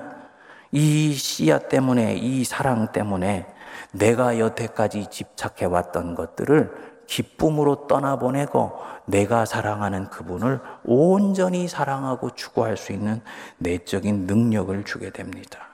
이 0.73 1.13
씨앗 1.13 1.69
때문에, 1.69 2.15
이 2.17 2.45
사랑 2.45 2.93
때문에 2.93 3.47
내가 3.93 4.39
여태까지 4.39 5.07
집착해 5.11 5.65
왔던 5.65 6.15
것들을 6.15 6.89
기쁨으로 7.07 7.87
떠나보내고 7.87 8.79
내가 9.07 9.47
사랑하는 9.47 10.11
그분을 10.11 10.61
온전히 10.85 11.67
사랑하고 11.67 12.31
추구할 12.35 12.77
수 12.77 12.93
있는 12.93 13.23
내적인 13.57 14.27
능력을 14.27 14.85
주게 14.85 15.11
됩니다. 15.11 15.69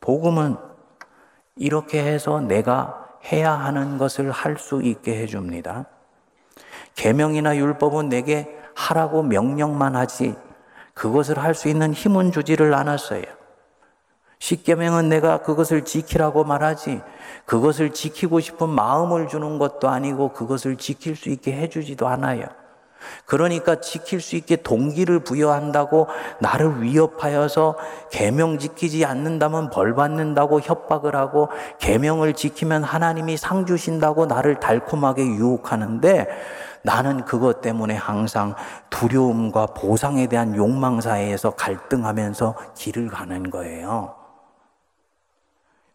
복음은 0.00 0.56
이렇게 1.56 2.02
해서 2.02 2.40
내가 2.40 3.08
해야 3.32 3.52
하는 3.52 3.98
것을 3.98 4.30
할 4.30 4.56
수 4.56 4.80
있게 4.82 5.20
해줍니다. 5.22 5.86
계명이나 6.94 7.56
율법은 7.56 8.08
내게 8.08 8.59
하라고 8.80 9.22
명령만 9.22 9.94
하지 9.96 10.36
그것을 10.94 11.38
할 11.38 11.54
수 11.54 11.68
있는 11.68 11.92
힘은 11.92 12.32
주지를 12.32 12.74
않았어요. 12.74 13.24
십계명은 14.38 15.08
내가 15.10 15.42
그것을 15.42 15.84
지키라고 15.84 16.44
말하지 16.44 17.02
그것을 17.44 17.90
지키고 17.92 18.40
싶은 18.40 18.70
마음을 18.70 19.28
주는 19.28 19.58
것도 19.58 19.88
아니고 19.88 20.32
그것을 20.32 20.76
지킬 20.76 21.14
수 21.14 21.28
있게 21.28 21.52
해주지도 21.52 22.08
않아요. 22.08 22.46
그러니까 23.24 23.80
지킬 23.80 24.20
수 24.20 24.36
있게 24.36 24.56
동기를 24.56 25.20
부여한다고 25.20 26.08
나를 26.40 26.82
위협하여서 26.82 27.76
계명 28.10 28.58
지키지 28.58 29.04
않는다면 29.04 29.70
벌 29.70 29.94
받는다고 29.94 30.60
협박을 30.60 31.16
하고 31.16 31.48
계명을 31.78 32.34
지키면 32.34 32.84
하나님이 32.84 33.36
상 33.36 33.66
주신다고 33.66 34.26
나를 34.26 34.60
달콤하게 34.60 35.24
유혹하는데 35.24 36.26
나는 36.82 37.24
그것 37.24 37.60
때문에 37.60 37.94
항상 37.94 38.54
두려움과 38.88 39.66
보상에 39.66 40.26
대한 40.26 40.56
욕망 40.56 41.00
사이에서 41.00 41.50
갈등하면서 41.50 42.74
길을 42.74 43.08
가는 43.08 43.50
거예요. 43.50 44.14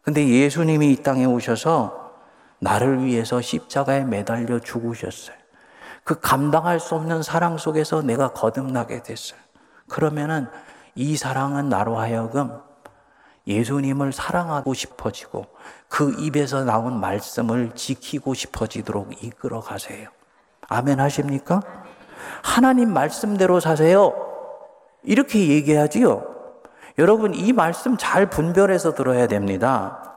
근데 0.02 0.26
예수님이 0.28 0.92
이 0.92 1.02
땅에 1.02 1.24
오셔서 1.24 2.12
나를 2.60 3.04
위해서 3.04 3.40
십자가에 3.40 4.04
매달려 4.04 4.60
죽으셨어요. 4.60 5.36
그 6.06 6.20
감당할 6.20 6.78
수 6.78 6.94
없는 6.94 7.24
사랑 7.24 7.58
속에서 7.58 8.00
내가 8.00 8.28
거듭나게 8.28 9.02
됐어요. 9.02 9.40
그러면은 9.88 10.46
이 10.94 11.16
사랑은 11.16 11.68
나로 11.68 11.98
하여금 11.98 12.60
예수님을 13.48 14.12
사랑하고 14.12 14.72
싶어지고 14.72 15.46
그 15.88 16.14
입에서 16.20 16.62
나온 16.62 17.00
말씀을 17.00 17.72
지키고 17.74 18.34
싶어지도록 18.34 19.24
이끌어 19.24 19.60
가세요. 19.60 20.08
아멘 20.68 21.00
하십니까? 21.00 21.60
하나님 22.40 22.92
말씀대로 22.92 23.58
사세요. 23.58 24.14
이렇게 25.02 25.48
얘기하지요. 25.48 26.24
여러분, 26.98 27.34
이 27.34 27.52
말씀 27.52 27.96
잘 27.96 28.30
분별해서 28.30 28.94
들어야 28.94 29.26
됩니다. 29.26 30.15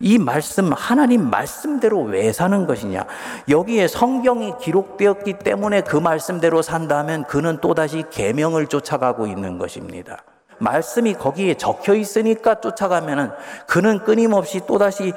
이 0.00 0.18
말씀, 0.18 0.72
하나님 0.72 1.28
말씀대로 1.28 2.02
왜 2.02 2.32
사는 2.32 2.66
것이냐? 2.66 3.04
여기에 3.48 3.88
성경이 3.88 4.54
기록되었기 4.60 5.40
때문에 5.40 5.80
그 5.80 5.96
말씀대로 5.96 6.62
산다면 6.62 7.24
그는 7.24 7.58
또다시 7.60 8.04
계명을 8.10 8.68
쫓아가고 8.68 9.26
있는 9.26 9.58
것입니다. 9.58 10.22
말씀이 10.58 11.14
거기에 11.14 11.54
적혀 11.54 11.94
있으니까 11.94 12.60
쫓아가면은 12.60 13.30
그는 13.66 13.98
끊임없이 14.04 14.60
또다시 14.66 15.12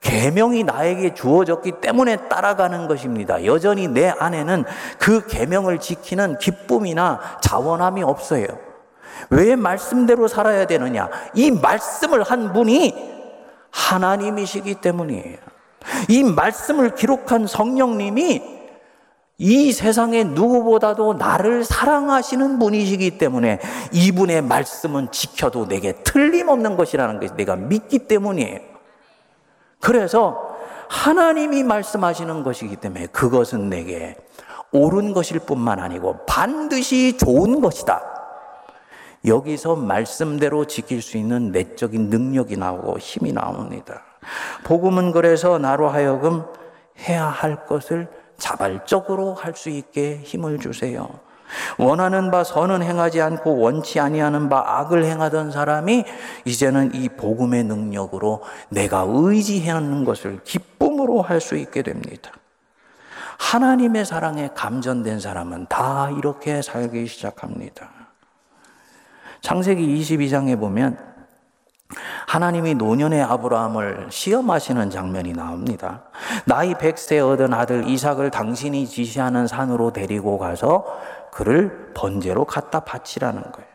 계명이 0.00 0.64
나에게 0.64 1.14
주어졌기 1.14 1.80
때문에 1.80 2.28
따라가는 2.28 2.88
것입니다. 2.88 3.44
여전히 3.46 3.88
내 3.88 4.08
안에는 4.10 4.64
그 4.98 5.26
계명을 5.26 5.78
지키는 5.78 6.38
기쁨이나 6.38 7.20
자원함이 7.40 8.02
없어요. 8.02 8.46
왜 9.30 9.56
말씀대로 9.56 10.28
살아야 10.28 10.66
되느냐? 10.66 11.08
이 11.34 11.50
말씀을 11.50 12.22
한 12.22 12.52
분이 12.52 13.13
하나님이시기 13.74 14.76
때문이에요. 14.76 15.36
이 16.08 16.22
말씀을 16.22 16.94
기록한 16.94 17.46
성령님이 17.46 18.54
이 19.36 19.72
세상에 19.72 20.22
누구보다도 20.22 21.14
나를 21.14 21.64
사랑하시는 21.64 22.60
분이시기 22.60 23.18
때문에 23.18 23.58
이분의 23.92 24.42
말씀은 24.42 25.10
지켜도 25.10 25.66
내게 25.66 25.92
틀림없는 26.04 26.76
것이라는 26.76 27.18
것을 27.18 27.36
내가 27.36 27.56
믿기 27.56 27.98
때문이에요. 27.98 28.60
그래서 29.80 30.54
하나님이 30.88 31.64
말씀하시는 31.64 32.44
것이기 32.44 32.76
때문에 32.76 33.06
그것은 33.06 33.68
내게 33.68 34.16
옳은 34.70 35.12
것일 35.12 35.40
뿐만 35.40 35.80
아니고 35.80 36.24
반드시 36.26 37.16
좋은 37.18 37.60
것이다. 37.60 38.13
여기서 39.24 39.76
말씀대로 39.76 40.66
지킬 40.66 41.00
수 41.00 41.16
있는 41.16 41.50
내적인 41.50 42.10
능력이 42.10 42.56
나오고 42.56 42.98
힘이 42.98 43.32
나옵니다. 43.32 44.02
복음은 44.64 45.12
그래서 45.12 45.58
나로 45.58 45.88
하여금 45.88 46.44
해야 47.08 47.26
할 47.26 47.66
것을 47.66 48.08
자발적으로 48.38 49.34
할 49.34 49.54
수 49.54 49.70
있게 49.70 50.18
힘을 50.18 50.58
주세요. 50.58 51.08
원하는 51.78 52.30
바 52.30 52.42
선은 52.42 52.82
행하지 52.82 53.20
않고 53.20 53.58
원치 53.58 54.00
아니하는 54.00 54.48
바 54.48 54.80
악을 54.80 55.04
행하던 55.04 55.52
사람이 55.52 56.04
이제는 56.44 56.94
이 56.94 57.08
복음의 57.08 57.64
능력으로 57.64 58.42
내가 58.70 59.04
의지하는 59.06 60.04
것을 60.04 60.40
기쁨으로 60.42 61.22
할 61.22 61.40
수 61.40 61.56
있게 61.56 61.82
됩니다. 61.82 62.32
하나님의 63.38 64.04
사랑에 64.04 64.50
감전된 64.54 65.20
사람은 65.20 65.66
다 65.68 66.10
이렇게 66.16 66.62
살기 66.62 67.06
시작합니다. 67.06 67.90
창세기 69.44 70.00
22장에 70.00 70.58
보면 70.58 70.96
하나님이 72.26 72.76
노년의 72.76 73.22
아브라함을 73.22 74.06
시험하시는 74.08 74.88
장면이 74.88 75.34
나옵니다. 75.34 76.04
나이 76.46 76.72
100세 76.72 77.20
얻은 77.20 77.52
아들 77.52 77.86
이삭을 77.86 78.30
당신이 78.30 78.86
지시하는 78.86 79.46
산으로 79.46 79.92
데리고 79.92 80.38
가서 80.38 80.86
그를 81.30 81.92
번제로 81.92 82.46
갖다 82.46 82.80
바치라는 82.80 83.42
거예요. 83.42 83.68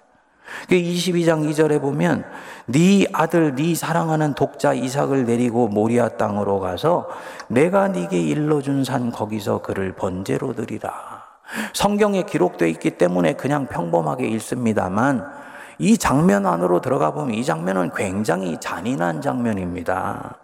22장 0.70 1.44
그 1.44 1.50
2절에 1.52 1.80
보면 1.80 2.26
네 2.66 3.06
아들 3.14 3.54
네 3.54 3.76
사랑하는 3.76 4.34
독자 4.34 4.74
이삭을 4.74 5.26
내리고 5.26 5.68
모리아 5.68 6.10
땅으로 6.10 6.60
가서 6.60 7.08
내가 7.48 7.90
네게 7.90 8.20
일러준 8.20 8.84
산 8.84 9.12
거기서 9.12 9.62
그를 9.62 9.92
번제로 9.94 10.54
드리라. 10.54 11.30
성경에 11.74 12.24
기록되어 12.24 12.68
있기 12.70 12.98
때문에 12.98 13.34
그냥 13.34 13.68
평범하게 13.68 14.28
읽습니다만 14.30 15.39
이 15.80 15.98
장면 15.98 16.46
안으로 16.46 16.82
들어가 16.82 17.12
보면 17.12 17.34
이 17.34 17.44
장면은 17.44 17.92
굉장히 17.96 18.60
잔인한 18.60 19.22
장면입니다. 19.22 20.36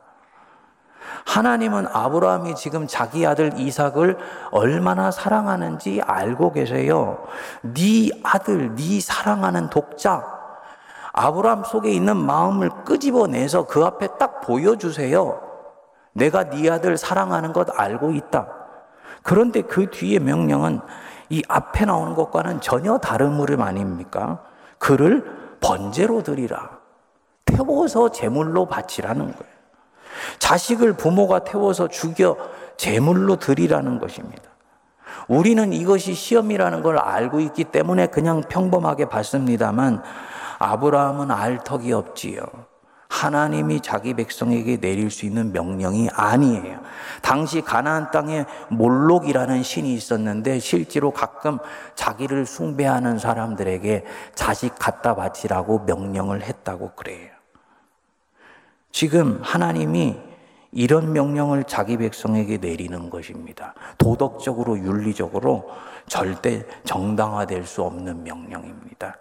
하나님은 1.25 1.87
아브라함이 1.91 2.55
지금 2.55 2.87
자기 2.87 3.27
아들 3.27 3.51
이삭을 3.59 4.17
얼마나 4.51 5.11
사랑하는지 5.11 6.01
알고 6.05 6.53
계세요. 6.53 7.25
네 7.61 8.09
아들, 8.23 8.75
네 8.75 8.99
사랑하는 9.01 9.69
독자 9.69 10.23
아브라함 11.11 11.63
속에 11.65 11.91
있는 11.91 12.15
마음을 12.17 12.69
끄집어내서 12.85 13.67
그 13.67 13.83
앞에 13.83 14.17
딱 14.17 14.41
보여주세요. 14.41 15.41
내가 16.13 16.49
네 16.49 16.69
아들 16.69 16.97
사랑하는 16.97 17.51
것 17.51 17.67
알고 17.77 18.11
있다. 18.11 18.47
그런데 19.21 19.61
그 19.61 19.89
뒤에 19.89 20.19
명령은 20.19 20.79
이 21.29 21.43
앞에 21.49 21.85
나오는 21.85 22.13
것과는 22.13 22.61
전혀 22.61 22.97
다른 22.99 23.33
물음 23.33 23.61
아닙니까? 23.61 24.39
그를 24.77 25.23
번제로 25.59 26.23
드리라. 26.23 26.79
태워서 27.45 28.11
제물로 28.11 28.67
바치라는 28.67 29.25
거예요. 29.25 29.55
자식을 30.39 30.93
부모가 30.93 31.39
태워서 31.39 31.87
죽여 31.87 32.37
제물로 32.77 33.37
드리라는 33.37 33.99
것입니다. 33.99 34.43
우리는 35.27 35.73
이것이 35.73 36.13
시험이라는 36.13 36.81
걸 36.81 36.97
알고 36.97 37.39
있기 37.39 37.65
때문에 37.65 38.07
그냥 38.07 38.41
평범하게 38.41 39.05
받습니다만 39.05 40.03
아브라함은 40.59 41.31
알 41.31 41.63
턱이 41.63 41.91
없지요. 41.91 42.41
하나님이 43.15 43.79
자기 43.79 44.13
백성에게 44.13 44.77
내릴 44.77 45.09
수 45.09 45.25
있는 45.25 45.53
명령이 45.53 46.09
아니에요. 46.11 46.81
당시 47.21 47.61
가나안 47.61 48.11
땅에 48.11 48.45
몰록이라는 48.69 49.63
신이 49.63 49.93
있었는데 49.93 50.59
실제로 50.59 51.11
가끔 51.11 51.57
자기를 51.95 52.45
숭배하는 52.45 53.17
사람들에게 53.17 54.03
자식 54.35 54.75
갖다 54.77 55.15
바치라고 55.15 55.79
명령을 55.85 56.43
했다고 56.43 56.91
그래요. 56.91 57.29
지금 58.91 59.39
하나님이 59.41 60.17
이런 60.73 61.13
명령을 61.13 61.63
자기 61.63 61.95
백성에게 61.95 62.57
내리는 62.57 63.09
것입니다. 63.09 63.75
도덕적으로 63.97 64.77
윤리적으로 64.77 65.69
절대 66.07 66.65
정당화될 66.83 67.65
수 67.65 67.81
없는 67.81 68.23
명령입니다. 68.23 69.15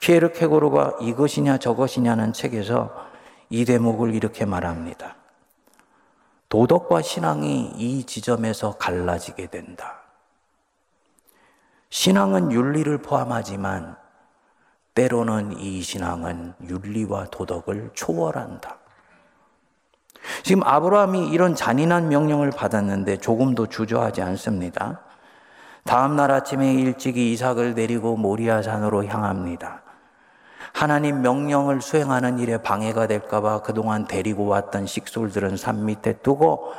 키에르 0.00 0.32
케고르가 0.32 0.96
이것이냐 1.00 1.58
저것이냐는 1.58 2.32
책에서 2.32 3.08
이 3.50 3.64
대목을 3.64 4.14
이렇게 4.14 4.44
말합니다. 4.44 5.16
도덕과 6.48 7.02
신앙이 7.02 7.72
이 7.76 8.04
지점에서 8.04 8.76
갈라지게 8.78 9.48
된다. 9.48 10.00
신앙은 11.90 12.52
윤리를 12.52 12.98
포함하지만 12.98 13.96
때로는 14.94 15.58
이 15.58 15.80
신앙은 15.82 16.54
윤리와 16.62 17.26
도덕을 17.26 17.90
초월한다. 17.94 18.78
지금 20.42 20.62
아브라함이 20.64 21.28
이런 21.28 21.54
잔인한 21.54 22.08
명령을 22.08 22.50
받았는데 22.50 23.18
조금도 23.18 23.68
주저하지 23.68 24.22
않습니다. 24.22 25.00
다음 25.88 26.16
날 26.16 26.30
아침에 26.30 26.74
일찍이 26.74 27.32
이삭을 27.32 27.74
데리고 27.74 28.14
모리아 28.14 28.60
산으로 28.60 29.06
향합니다. 29.06 29.80
하나님 30.74 31.22
명령을 31.22 31.80
수행하는 31.80 32.38
일에 32.38 32.58
방해가 32.58 33.06
될까봐 33.06 33.62
그동안 33.62 34.06
데리고 34.06 34.44
왔던 34.48 34.84
식솔들은 34.84 35.56
산 35.56 35.86
밑에 35.86 36.18
두고 36.18 36.74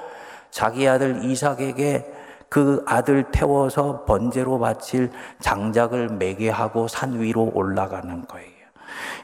자기 0.51 0.87
아들 0.87 1.23
이삭에게 1.23 2.13
그 2.49 2.83
아들 2.85 3.31
태워서 3.31 4.05
번제로 4.05 4.59
바칠 4.59 5.09
장작을 5.39 6.09
매게 6.09 6.51
하고 6.51 6.87
산 6.87 7.19
위로 7.19 7.49
올라가는 7.55 8.27
거예요. 8.27 8.47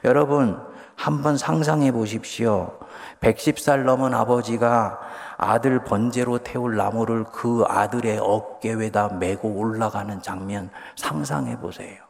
여러분, 0.02 0.60
한번 0.96 1.36
상상해 1.36 1.92
보십시오. 1.92 2.76
110살 3.20 3.84
넘은 3.84 4.14
아버지가 4.14 5.00
아들 5.36 5.84
번제로 5.84 6.38
태울 6.38 6.76
나무를 6.76 7.24
그 7.24 7.64
아들의 7.66 8.18
어깨에다 8.18 9.14
메고 9.18 9.50
올라가는 9.50 10.20
장면 10.22 10.70
상상해 10.96 11.58
보세요. 11.58 12.06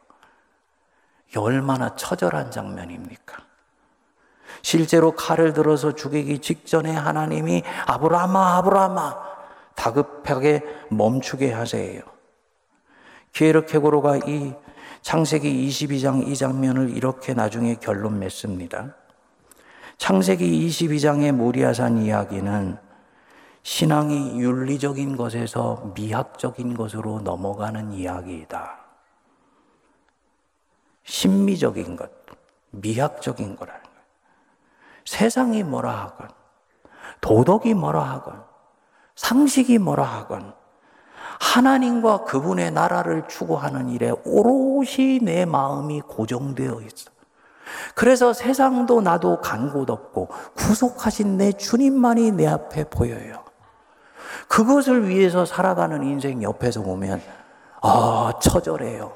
얼마나 1.37 1.95
처절한 1.97 2.51
장면입니까? 2.51 3.37
실제로 4.63 5.13
칼을 5.13 5.53
들어서 5.53 5.93
죽이기 5.95 6.41
직전에 6.41 6.93
하나님이 6.93 7.63
아브라함아 7.87 8.57
아브라함아 8.59 9.27
다급하게 9.75 10.63
멈추게 10.91 11.53
하세요. 11.53 12.01
게르케고로가 13.33 14.17
이 14.27 14.55
창세기 15.03 15.69
22장 15.69 16.27
이 16.27 16.35
장면을 16.35 16.97
이렇게 16.97 17.35
나중에 17.35 17.77
결론 17.77 18.19
맺습니다. 18.19 18.95
창세기 19.99 20.69
22장의 20.69 21.33
모리아산 21.33 21.99
이야기는 21.99 22.79
신앙이 23.63 24.39
윤리적인 24.41 25.17
것에서 25.17 25.93
미학적인 25.95 26.77
것으로 26.77 27.21
넘어가는 27.21 27.93
이야기이다. 27.93 28.79
신미적인 31.05 31.97
것, 31.97 32.11
미학적인 32.71 33.57
거라는 33.57 33.83
거예요. 33.83 33.97
세상이 35.05 35.63
뭐라 35.65 35.91
하건, 35.93 36.29
도덕이 37.21 37.75
뭐라 37.75 38.03
하건, 38.03 38.45
상식이 39.15 39.79
뭐라 39.79 40.05
하건, 40.05 40.55
하나님과 41.41 42.25
그분의 42.25 42.71
나라를 42.71 43.27
추구하는 43.29 43.89
일에 43.89 44.11
오롯이 44.25 45.21
내 45.23 45.45
마음이 45.45 46.03
고정되어 46.03 46.83
있어. 46.83 47.16
그래서 47.95 48.33
세상도 48.33 49.01
나도 49.01 49.41
간 49.41 49.71
곳 49.73 49.91
없고 49.91 50.29
구속하신 50.55 51.37
내 51.37 51.53
주님만이 51.53 52.33
내 52.33 52.47
앞에 52.47 52.85
보여요. 52.85 53.45
그것을 54.49 55.09
위해서 55.09 55.45
살아가는 55.45 56.03
인생 56.05 56.43
옆에서 56.43 56.83
보면 56.83 57.21
아 57.83 58.33
처절해요. 58.41 59.13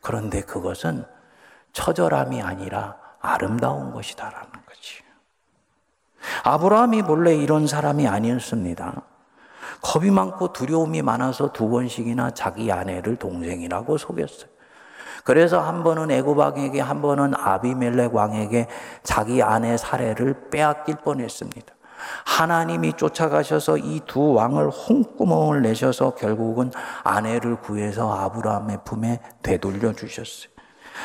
그런데 0.00 0.40
그것은 0.40 1.04
처절함이 1.72 2.42
아니라 2.42 2.96
아름다운 3.20 3.92
것이다라는 3.92 4.50
거지. 4.66 5.02
아브라함이 6.42 7.02
본래 7.02 7.34
이런 7.34 7.66
사람이 7.66 8.08
아니었습니다. 8.08 9.02
겁이 9.82 10.10
많고 10.10 10.52
두려움이 10.52 11.02
많아서 11.02 11.52
두 11.52 11.68
번씩이나 11.68 12.32
자기 12.32 12.72
아내를 12.72 13.16
동생이라고 13.16 13.96
속였어요. 13.96 14.50
그래서 15.24 15.60
한 15.60 15.82
번은 15.82 16.10
애굽 16.10 16.36
왕에게 16.38 16.80
한 16.80 17.02
번은 17.02 17.34
아비멜렉 17.36 18.14
왕에게 18.14 18.66
자기 19.02 19.42
아내 19.42 19.76
사례를 19.76 20.50
빼앗길 20.50 20.96
뻔했습니다. 20.96 21.74
하나님이 22.24 22.94
쫓아가셔서 22.94 23.76
이 23.78 24.00
두 24.06 24.32
왕을 24.32 24.70
홍구멍을 24.70 25.62
내셔서 25.62 26.14
결국은 26.14 26.72
아내를 27.04 27.60
구해서 27.60 28.12
아브라함의 28.12 28.78
품에 28.84 29.20
되돌려 29.42 29.92
주셨어요. 29.92 30.50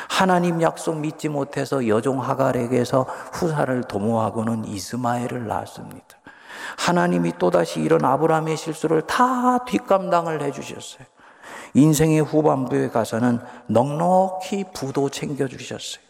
하나님 0.10 0.62
약속 0.62 0.98
믿지 0.98 1.30
못해서 1.30 1.88
여종 1.88 2.22
하갈에게서 2.22 3.06
후사를 3.34 3.84
도모하고는 3.84 4.66
이스마엘을 4.66 5.48
낳았습니다. 5.48 6.06
하나님이 6.78 7.34
또다시 7.38 7.82
이런 7.82 8.04
아브라함의 8.04 8.58
실수를 8.58 9.04
다 9.04 9.60
뒷감당을 9.66 10.42
해 10.42 10.52
주셨어요. 10.52 11.06
인생의 11.76 12.22
후반부에 12.22 12.90
가서는 12.90 13.40
넉넉히 13.68 14.66
부도 14.74 15.10
챙겨주셨어요. 15.10 16.04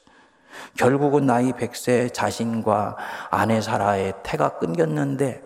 결국은 0.78 1.26
나이 1.26 1.52
100세 1.52 2.14
자신과 2.14 2.96
아내 3.32 3.60
사라의 3.62 4.14
태가 4.24 4.58
끊겼는데 4.60 5.44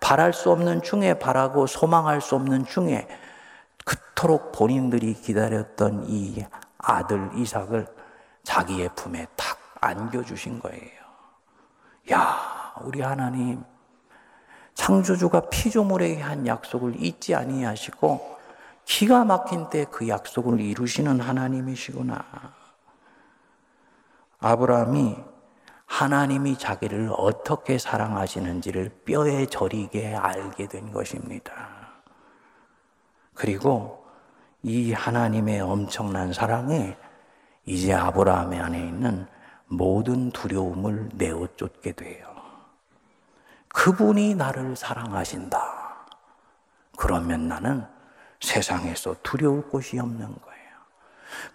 바랄 0.00 0.32
수 0.32 0.50
없는 0.50 0.82
중에 0.82 1.14
바라고 1.14 1.66
소망할 1.66 2.20
수 2.20 2.36
없는 2.36 2.66
중에 2.66 3.06
그토록 3.84 4.52
본인들이 4.52 5.14
기다렸던 5.14 6.04
이 6.08 6.44
아들 6.78 7.30
이삭을 7.34 7.86
자기의 8.44 8.90
품에 8.94 9.26
탁 9.36 9.58
안겨주신 9.80 10.60
거예요. 10.60 10.98
야, 12.12 12.74
우리 12.82 13.00
하나님, 13.00 13.62
창조주가 14.74 15.50
피조물에게 15.50 16.22
한 16.22 16.46
약속을 16.46 17.02
잊지 17.02 17.34
아니하시고 17.34 18.37
기가 18.88 19.22
막힌 19.22 19.68
때 19.68 19.84
그 19.84 20.08
약속을 20.08 20.60
이루시는 20.60 21.20
하나님이시구나. 21.20 22.24
아브라함이 24.40 25.16
하나님이 25.84 26.56
자기를 26.56 27.12
어떻게 27.14 27.76
사랑하시는지를 27.76 29.02
뼈에 29.04 29.44
저리게 29.46 30.14
알게 30.14 30.68
된 30.68 30.90
것입니다. 30.90 31.52
그리고 33.34 34.06
이 34.62 34.94
하나님의 34.94 35.60
엄청난 35.60 36.32
사랑에 36.32 36.96
이제 37.66 37.92
아브라함의 37.92 38.58
안에 38.58 38.78
있는 38.78 39.26
모든 39.66 40.30
두려움을 40.30 41.10
내어 41.12 41.46
쫓게 41.56 41.92
돼요. 41.92 42.26
그분이 43.68 44.34
나를 44.34 44.76
사랑하신다. 44.76 46.06
그러면 46.96 47.48
나는 47.48 47.97
세상에서 48.40 49.16
두려울 49.22 49.68
곳이 49.68 49.98
없는 49.98 50.18
거예요. 50.18 50.58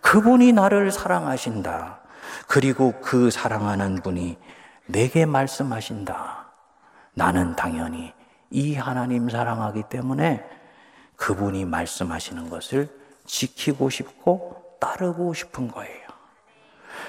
그분이 0.01 0.53
나를 0.53 0.91
사랑하신다. 0.91 1.99
그리고 2.47 2.93
그 3.01 3.31
사랑하는 3.31 4.01
분이 4.01 4.37
내게 4.85 5.25
말씀하신다. 5.25 6.51
나는 7.13 7.55
당연히 7.55 8.13
이 8.49 8.75
하나님 8.75 9.29
사랑하기 9.29 9.83
때문에 9.89 10.47
그분이 11.15 11.65
말씀하시는 11.65 12.49
것을 12.49 12.89
지키고 13.25 13.89
싶고 13.89 14.77
따르고 14.79 15.33
싶은 15.33 15.69
거예요. 15.69 16.03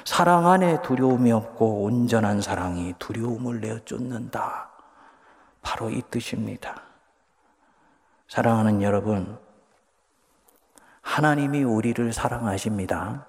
사랑 0.05 0.49
안에 0.49 0.83
두려움이 0.83 1.33
없고 1.33 1.83
온전한 1.85 2.41
사랑이 2.41 2.95
두려움을 2.99 3.61
내어 3.61 3.79
쫓는다. 3.85 4.71
바로 5.63 5.91
이 5.91 6.03
뜻입니다. 6.11 6.83
사랑하는 8.29 8.83
여러분, 8.83 9.39
하나님이 11.05 11.63
우리를 11.63 12.13
사랑하십니다. 12.13 13.27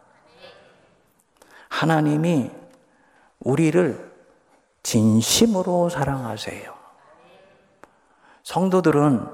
하나님이 1.69 2.49
우리를 3.39 4.15
진심으로 4.81 5.89
사랑하세요. 5.89 6.73
성도들은 8.43 9.27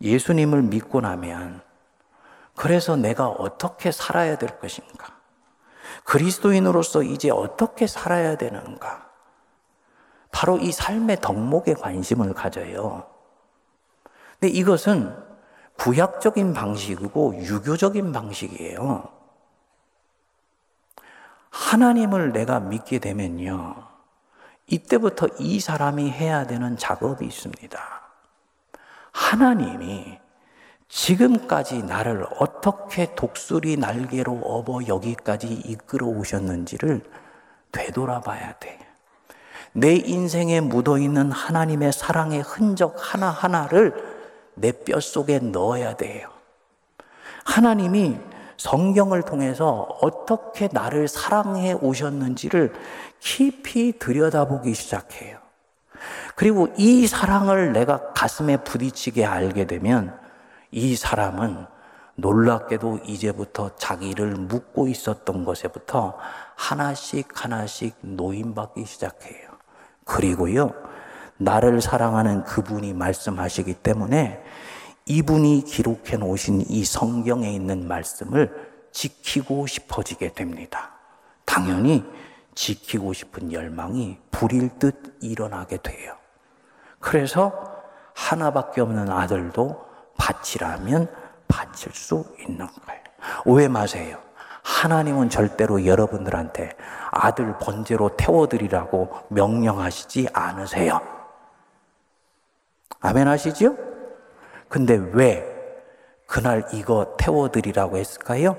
예수님을 0.00 0.62
믿고 0.62 1.00
나면 1.00 1.60
그래서 2.54 2.96
내가 2.96 3.28
어떻게 3.28 3.92
살아야 3.92 4.38
될 4.38 4.58
것인가? 4.58 5.14
그리스도인으로서 6.04 7.02
이제 7.02 7.30
어떻게 7.30 7.86
살아야 7.86 8.36
되는가? 8.36 9.10
바로 10.32 10.56
이 10.58 10.72
삶의 10.72 11.20
덕목에 11.20 11.74
관심을 11.74 12.32
가져요. 12.32 13.06
근데 14.38 14.48
이것은 14.48 15.25
구약적인 15.78 16.54
방식이고 16.54 17.36
유교적인 17.36 18.12
방식이에요. 18.12 19.08
하나님을 21.50 22.32
내가 22.32 22.60
믿게 22.60 22.98
되면요. 22.98 23.74
이때부터 24.66 25.28
이 25.38 25.60
사람이 25.60 26.10
해야 26.10 26.46
되는 26.46 26.76
작업이 26.76 27.24
있습니다. 27.24 27.78
하나님이 29.12 30.18
지금까지 30.88 31.82
나를 31.82 32.26
어떻게 32.38 33.14
독수리 33.14 33.76
날개로 33.76 34.40
업어 34.44 34.86
여기까지 34.86 35.48
이끌어 35.48 36.06
오셨는지를 36.06 37.02
되돌아봐야 37.72 38.58
돼. 38.58 38.78
내 39.72 39.94
인생에 39.94 40.60
묻어 40.60 40.98
있는 40.98 41.30
하나님의 41.30 41.92
사랑의 41.92 42.40
흔적 42.40 42.96
하나하나를 42.98 44.15
내 44.56 44.72
뼛속에 44.72 45.38
넣어야 45.38 45.96
돼요. 45.96 46.28
하나님이 47.44 48.18
성경을 48.56 49.22
통해서 49.22 49.86
어떻게 50.00 50.68
나를 50.72 51.08
사랑해 51.08 51.74
오셨는지를 51.74 52.72
깊이 53.20 53.98
들여다보기 53.98 54.74
시작해요. 54.74 55.38
그리고 56.34 56.68
이 56.76 57.06
사랑을 57.06 57.72
내가 57.72 58.12
가슴에 58.12 58.58
부딪히게 58.58 59.24
알게 59.24 59.66
되면 59.66 60.18
이 60.70 60.96
사람은 60.96 61.66
놀랍게도 62.16 63.00
이제부터 63.04 63.76
자기를 63.76 64.32
묻고 64.32 64.88
있었던 64.88 65.44
것에부터 65.44 66.16
하나씩 66.54 67.28
하나씩 67.34 67.94
노인받기 68.00 68.86
시작해요. 68.86 69.50
그리고요, 70.04 70.70
나를 71.38 71.80
사랑하는 71.80 72.44
그분이 72.44 72.92
말씀하시기 72.94 73.74
때문에 73.74 74.42
이분이 75.06 75.64
기록해 75.64 76.16
놓으신 76.16 76.64
이 76.68 76.84
성경에 76.84 77.52
있는 77.52 77.86
말씀을 77.86 78.72
지키고 78.92 79.66
싶어지게 79.66 80.32
됩니다. 80.32 80.92
당연히 81.44 82.04
지키고 82.54 83.12
싶은 83.12 83.52
열망이 83.52 84.18
불일 84.30 84.78
듯 84.78 85.18
일어나게 85.20 85.76
돼요. 85.76 86.16
그래서 86.98 87.52
하나밖에 88.14 88.80
없는 88.80 89.10
아들도 89.10 89.84
바치라면 90.16 91.08
바칠 91.46 91.92
수 91.92 92.24
있는 92.40 92.66
거예요. 92.66 93.02
오해 93.44 93.68
마세요. 93.68 94.18
하나님은 94.62 95.30
절대로 95.30 95.86
여러분들한테 95.86 96.76
아들 97.12 97.56
번제로 97.58 98.16
태워드리라고 98.16 99.10
명령하시지 99.28 100.28
않으세요. 100.32 101.15
아멘 103.00 103.28
하시죠? 103.28 103.76
근데 104.68 104.94
왜 105.12 105.44
그날 106.26 106.66
이거 106.72 107.14
태워드리라고 107.18 107.96
했을까요? 107.98 108.56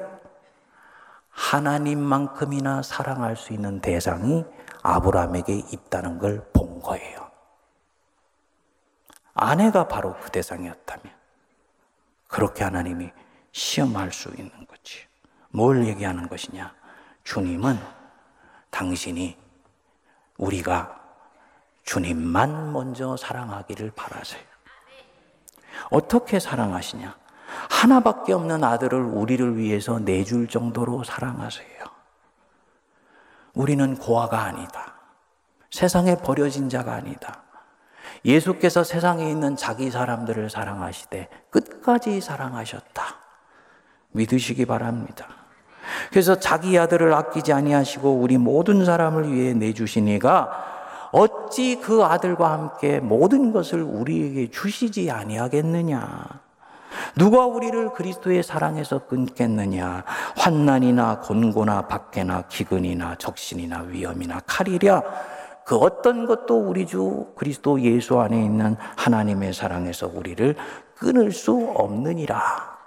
하나님만큼이나 1.29 2.81
사랑할 2.81 3.35
수 3.35 3.53
있는 3.53 3.79
대상이 3.81 4.45
아브라함에게 4.83 5.53
있다는 5.71 6.17
걸 6.19 6.43
본 6.53 6.81
거예요. 6.81 7.29
아내가 9.33 9.87
바로 9.87 10.15
그 10.21 10.31
대상이었다면 10.31 11.13
그렇게 12.27 12.63
하나님이 12.63 13.11
시험할 13.51 14.11
수 14.11 14.29
있는 14.29 14.51
거지. 14.65 15.05
뭘 15.49 15.85
얘기하는 15.85 16.27
것이냐? 16.27 16.73
주님은 17.23 17.77
당신이 18.69 19.37
우리가 20.37 21.06
주님만 21.87 22.73
먼저 22.73 23.15
사랑하기를 23.15 23.93
바라세요. 23.95 24.43
어떻게 25.89 26.37
사랑하시냐? 26.37 27.15
하나밖에 27.69 28.33
없는 28.33 28.61
아들을 28.61 28.99
우리를 28.99 29.55
위해서 29.55 29.97
내줄 29.97 30.49
정도로 30.49 31.05
사랑하세요. 31.05 31.65
우리는 33.53 33.97
고아가 33.97 34.41
아니다. 34.41 34.95
세상에 35.71 36.17
버려진 36.17 36.69
자가 36.69 36.93
아니다. 36.93 37.43
예수께서 38.25 38.83
세상에 38.83 39.31
있는 39.31 39.55
자기 39.55 39.89
사람들을 39.89 40.49
사랑하시되 40.49 41.29
끝까지 41.49 42.19
사랑하셨다. 42.19 43.03
믿으시기 44.11 44.65
바랍니다. 44.65 45.27
그래서 46.09 46.37
자기 46.37 46.77
아들을 46.77 47.13
아끼지 47.13 47.53
아니하시고 47.53 48.19
우리 48.19 48.37
모든 48.37 48.83
사람을 48.83 49.31
위해 49.31 49.53
내주신 49.53 50.09
이가 50.09 50.76
어찌 51.11 51.79
그 51.79 52.03
아들과 52.03 52.51
함께 52.51 52.99
모든 52.99 53.51
것을 53.51 53.81
우리에게 53.81 54.51
주시지 54.51 55.09
아니하겠느냐? 55.11 56.25
누가 57.15 57.45
우리를 57.45 57.93
그리스도의 57.93 58.43
사랑에서 58.43 59.07
끊겠느냐? 59.07 60.03
환난이나 60.37 61.19
곤고나 61.21 61.87
박해나 61.87 62.43
기근이나 62.43 63.15
적신이나 63.15 63.81
위험이나 63.83 64.41
칼이랴 64.45 65.03
그 65.65 65.75
어떤 65.75 66.25
것도 66.25 66.61
우리 66.61 66.87
주 66.87 67.27
그리스도 67.35 67.81
예수 67.81 68.19
안에 68.19 68.41
있는 68.41 68.77
하나님의 68.95 69.53
사랑에서 69.53 70.09
우리를 70.13 70.55
끊을 70.95 71.31
수 71.31 71.73
없느니라. 71.75 72.77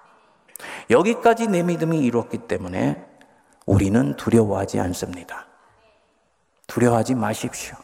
여기까지 0.88 1.48
내 1.48 1.62
믿음이 1.62 1.98
이뤘기 1.98 2.38
때문에 2.38 3.04
우리는 3.66 4.16
두려워하지 4.16 4.80
않습니다. 4.80 5.46
두려워하지 6.66 7.16
마십시오. 7.16 7.76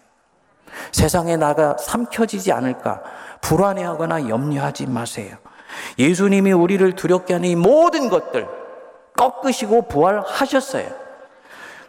세상에 0.92 1.36
나가 1.36 1.76
삼켜지지 1.76 2.52
않을까 2.52 3.02
불안해하거나 3.40 4.28
염려하지 4.28 4.86
마세요. 4.86 5.36
예수님이 5.98 6.52
우리를 6.52 6.94
두렵게 6.94 7.34
하는 7.34 7.48
이 7.48 7.56
모든 7.56 8.08
것들 8.08 8.48
꺾으시고 9.16 9.88
부활하셨어요. 9.88 10.88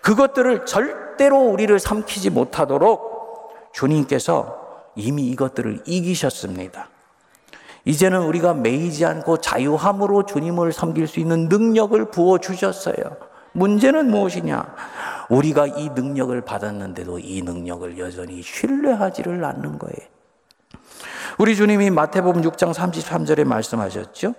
그것들을 0.02 0.66
절대로 0.66 1.40
우리를 1.40 1.78
삼키지 1.78 2.30
못하도록 2.30 3.72
주님께서 3.74 4.58
이미 4.96 5.28
이것들을 5.28 5.84
이기셨습니다. 5.86 6.90
이제는 7.86 8.22
우리가 8.24 8.54
매이지 8.54 9.06
않고 9.06 9.38
자유함으로 9.38 10.26
주님을 10.26 10.74
섬길 10.74 11.08
수 11.08 11.20
있는 11.20 11.48
능력을 11.48 12.12
부어 12.12 12.38
주셨어요. 12.38 12.96
문제는 13.54 14.10
무엇이냐? 14.12 14.76
우리가 15.30 15.68
이 15.68 15.90
능력을 15.90 16.40
받았는데도 16.42 17.20
이 17.20 17.42
능력을 17.42 17.98
여전히 17.98 18.42
신뢰하지를 18.42 19.44
않는 19.44 19.78
거예요. 19.80 20.08
우리 21.38 21.56
주님이 21.56 21.90
마태복음 21.90 22.42
6장 22.42 22.74
33절에 22.74 23.44
말씀하셨죠. 23.44 24.34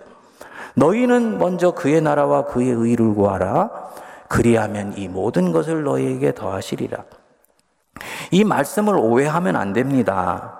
너희는 0.75 1.37
먼저 1.37 1.71
그의 1.71 2.01
나라와 2.01 2.45
그의 2.45 2.71
의를 2.71 3.13
구하라. 3.13 3.69
그리하면 4.27 4.97
이 4.97 5.07
모든 5.07 5.51
것을 5.51 5.83
너희에게 5.83 6.33
더하시리라. 6.33 7.03
이 8.31 8.43
말씀을 8.43 8.95
오해하면 8.95 9.55
안 9.55 9.73
됩니다. 9.73 10.59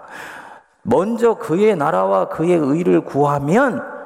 먼저 0.82 1.36
그의 1.36 1.76
나라와 1.76 2.30
그의 2.30 2.54
의를 2.58 3.02
구하면 3.02 3.99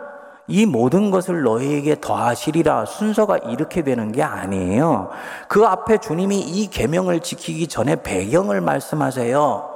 이 0.48 0.66
모든 0.66 1.10
것을 1.10 1.44
너희에게 1.44 2.02
더하시리라 2.02 2.86
순서가 2.86 3.38
이렇게 3.38 3.82
되는 3.82 4.12
게 4.12 4.22
아니에요. 4.24 5.10
그 5.48 5.66
앞에 5.66 6.00
주님이 6.00 6.40
이 6.40 6.68
계명을 6.68 7.22
지키기 7.22 7.68
전에 7.68 8.02
배경을 8.04 8.60
말씀하세요. 8.62 9.70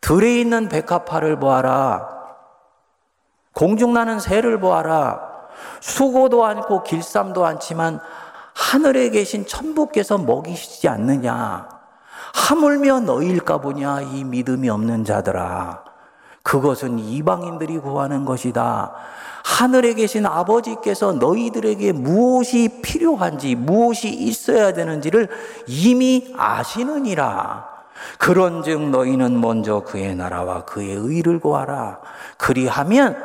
들에 0.00 0.40
있는 0.40 0.68
백합화를 0.68 1.38
보아라. 1.38 2.08
공중 3.54 3.92
나는 3.92 4.20
새를 4.20 4.60
보아라. 4.60 5.20
수고도 5.80 6.44
않고 6.44 6.82
길쌈도 6.82 7.44
않지만 7.44 8.00
하늘에 8.54 9.10
계신 9.10 9.46
천부께서 9.46 10.18
먹이시지 10.18 10.88
않느냐. 10.88 11.68
하물며 12.34 13.00
너희일까 13.00 13.58
보냐 13.58 14.00
이 14.00 14.24
믿음이 14.24 14.68
없는 14.68 15.04
자들아. 15.04 15.81
그것은 16.42 16.98
이방인들이 16.98 17.78
구하는 17.78 18.24
것이다. 18.24 18.92
하늘에 19.44 19.94
계신 19.94 20.26
아버지께서 20.26 21.12
너희들에게 21.12 21.92
무엇이 21.92 22.80
필요한지, 22.82 23.54
무엇이 23.54 24.08
있어야 24.08 24.72
되는지를 24.72 25.28
이미 25.66 26.32
아시느니라. 26.36 27.70
그런 28.18 28.62
즉 28.62 28.90
너희는 28.90 29.40
먼저 29.40 29.80
그의 29.80 30.16
나라와 30.16 30.64
그의 30.64 30.94
의를 30.94 31.38
구하라. 31.38 32.00
그리하면 32.36 33.16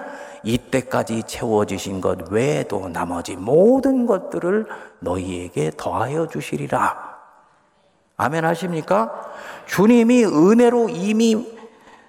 이때까지 0.43 1.23
채워주신 1.23 1.99
것 2.01 2.31
외에도 2.31 2.87
나머지 2.89 3.35
모든 3.35 4.05
것들을 4.05 4.67
너희에게 4.99 5.71
더하여 5.75 6.27
주시리라. 6.27 7.17
아멘 8.17 8.45
하십니까? 8.45 9.11
주님이 9.67 10.25
은혜로 10.25 10.89
이미 10.89 11.56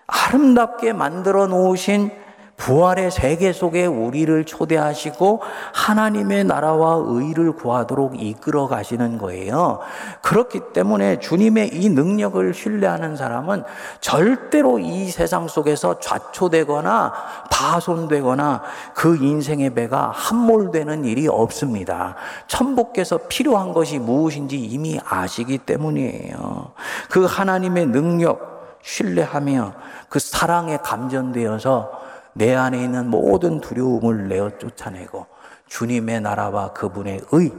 아름답게 0.09 0.93
만들어 0.95 1.47
놓으신 1.47 2.11
부활의 2.57 3.13
세계 3.13 3.53
속에 3.53 3.87
우리를 3.87 4.45
초대하시고 4.45 5.43
하나님의 5.73 6.43
나라와 6.43 7.01
의를 7.07 7.53
구하도록 7.53 8.21
이끌어 8.21 8.67
가시는 8.67 9.17
거예요. 9.19 9.79
그렇기 10.23 10.61
때문에 10.75 11.21
주님의 11.21 11.71
이 11.73 11.89
능력을 11.89 12.53
신뢰하는 12.53 13.17
사람은 13.17 13.63
절대로 14.01 14.81
이 14.81 15.09
세상 15.09 15.47
속에서 15.47 16.01
좌초되거나 16.01 17.13
파손되거나 17.51 18.63
그 18.93 19.17
인생의 19.17 19.75
배가 19.75 20.11
함몰되는 20.13 21.05
일이 21.05 21.29
없습니다. 21.29 22.17
천복께서 22.49 23.21
필요한 23.29 23.73
것이 23.73 24.01
무엇인지 24.01 24.59
이미 24.59 24.99
아시기 25.09 25.59
때문이에요. 25.59 26.73
그 27.09 27.25
하나님의 27.25 27.87
능력 27.87 28.59
신뢰하며 28.83 29.73
그 30.09 30.19
사랑에 30.19 30.79
감전되어서 30.79 32.09
내 32.35 32.55
안에 32.55 32.83
있는 32.83 33.11
모든 33.11 33.61
두려움을 33.61 34.29
내어 34.29 34.57
쫓아내고 34.59 35.27
주님의 35.67 36.21
나라와 36.21 36.73
그분의 36.73 37.21
의 37.33 37.53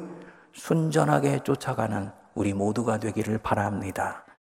순전하게 0.54 1.44
쫓아가는 1.44 2.12
우리 2.34 2.54
모두가 2.54 2.98
되기를 2.98 3.40
바랍니다. 3.40 4.24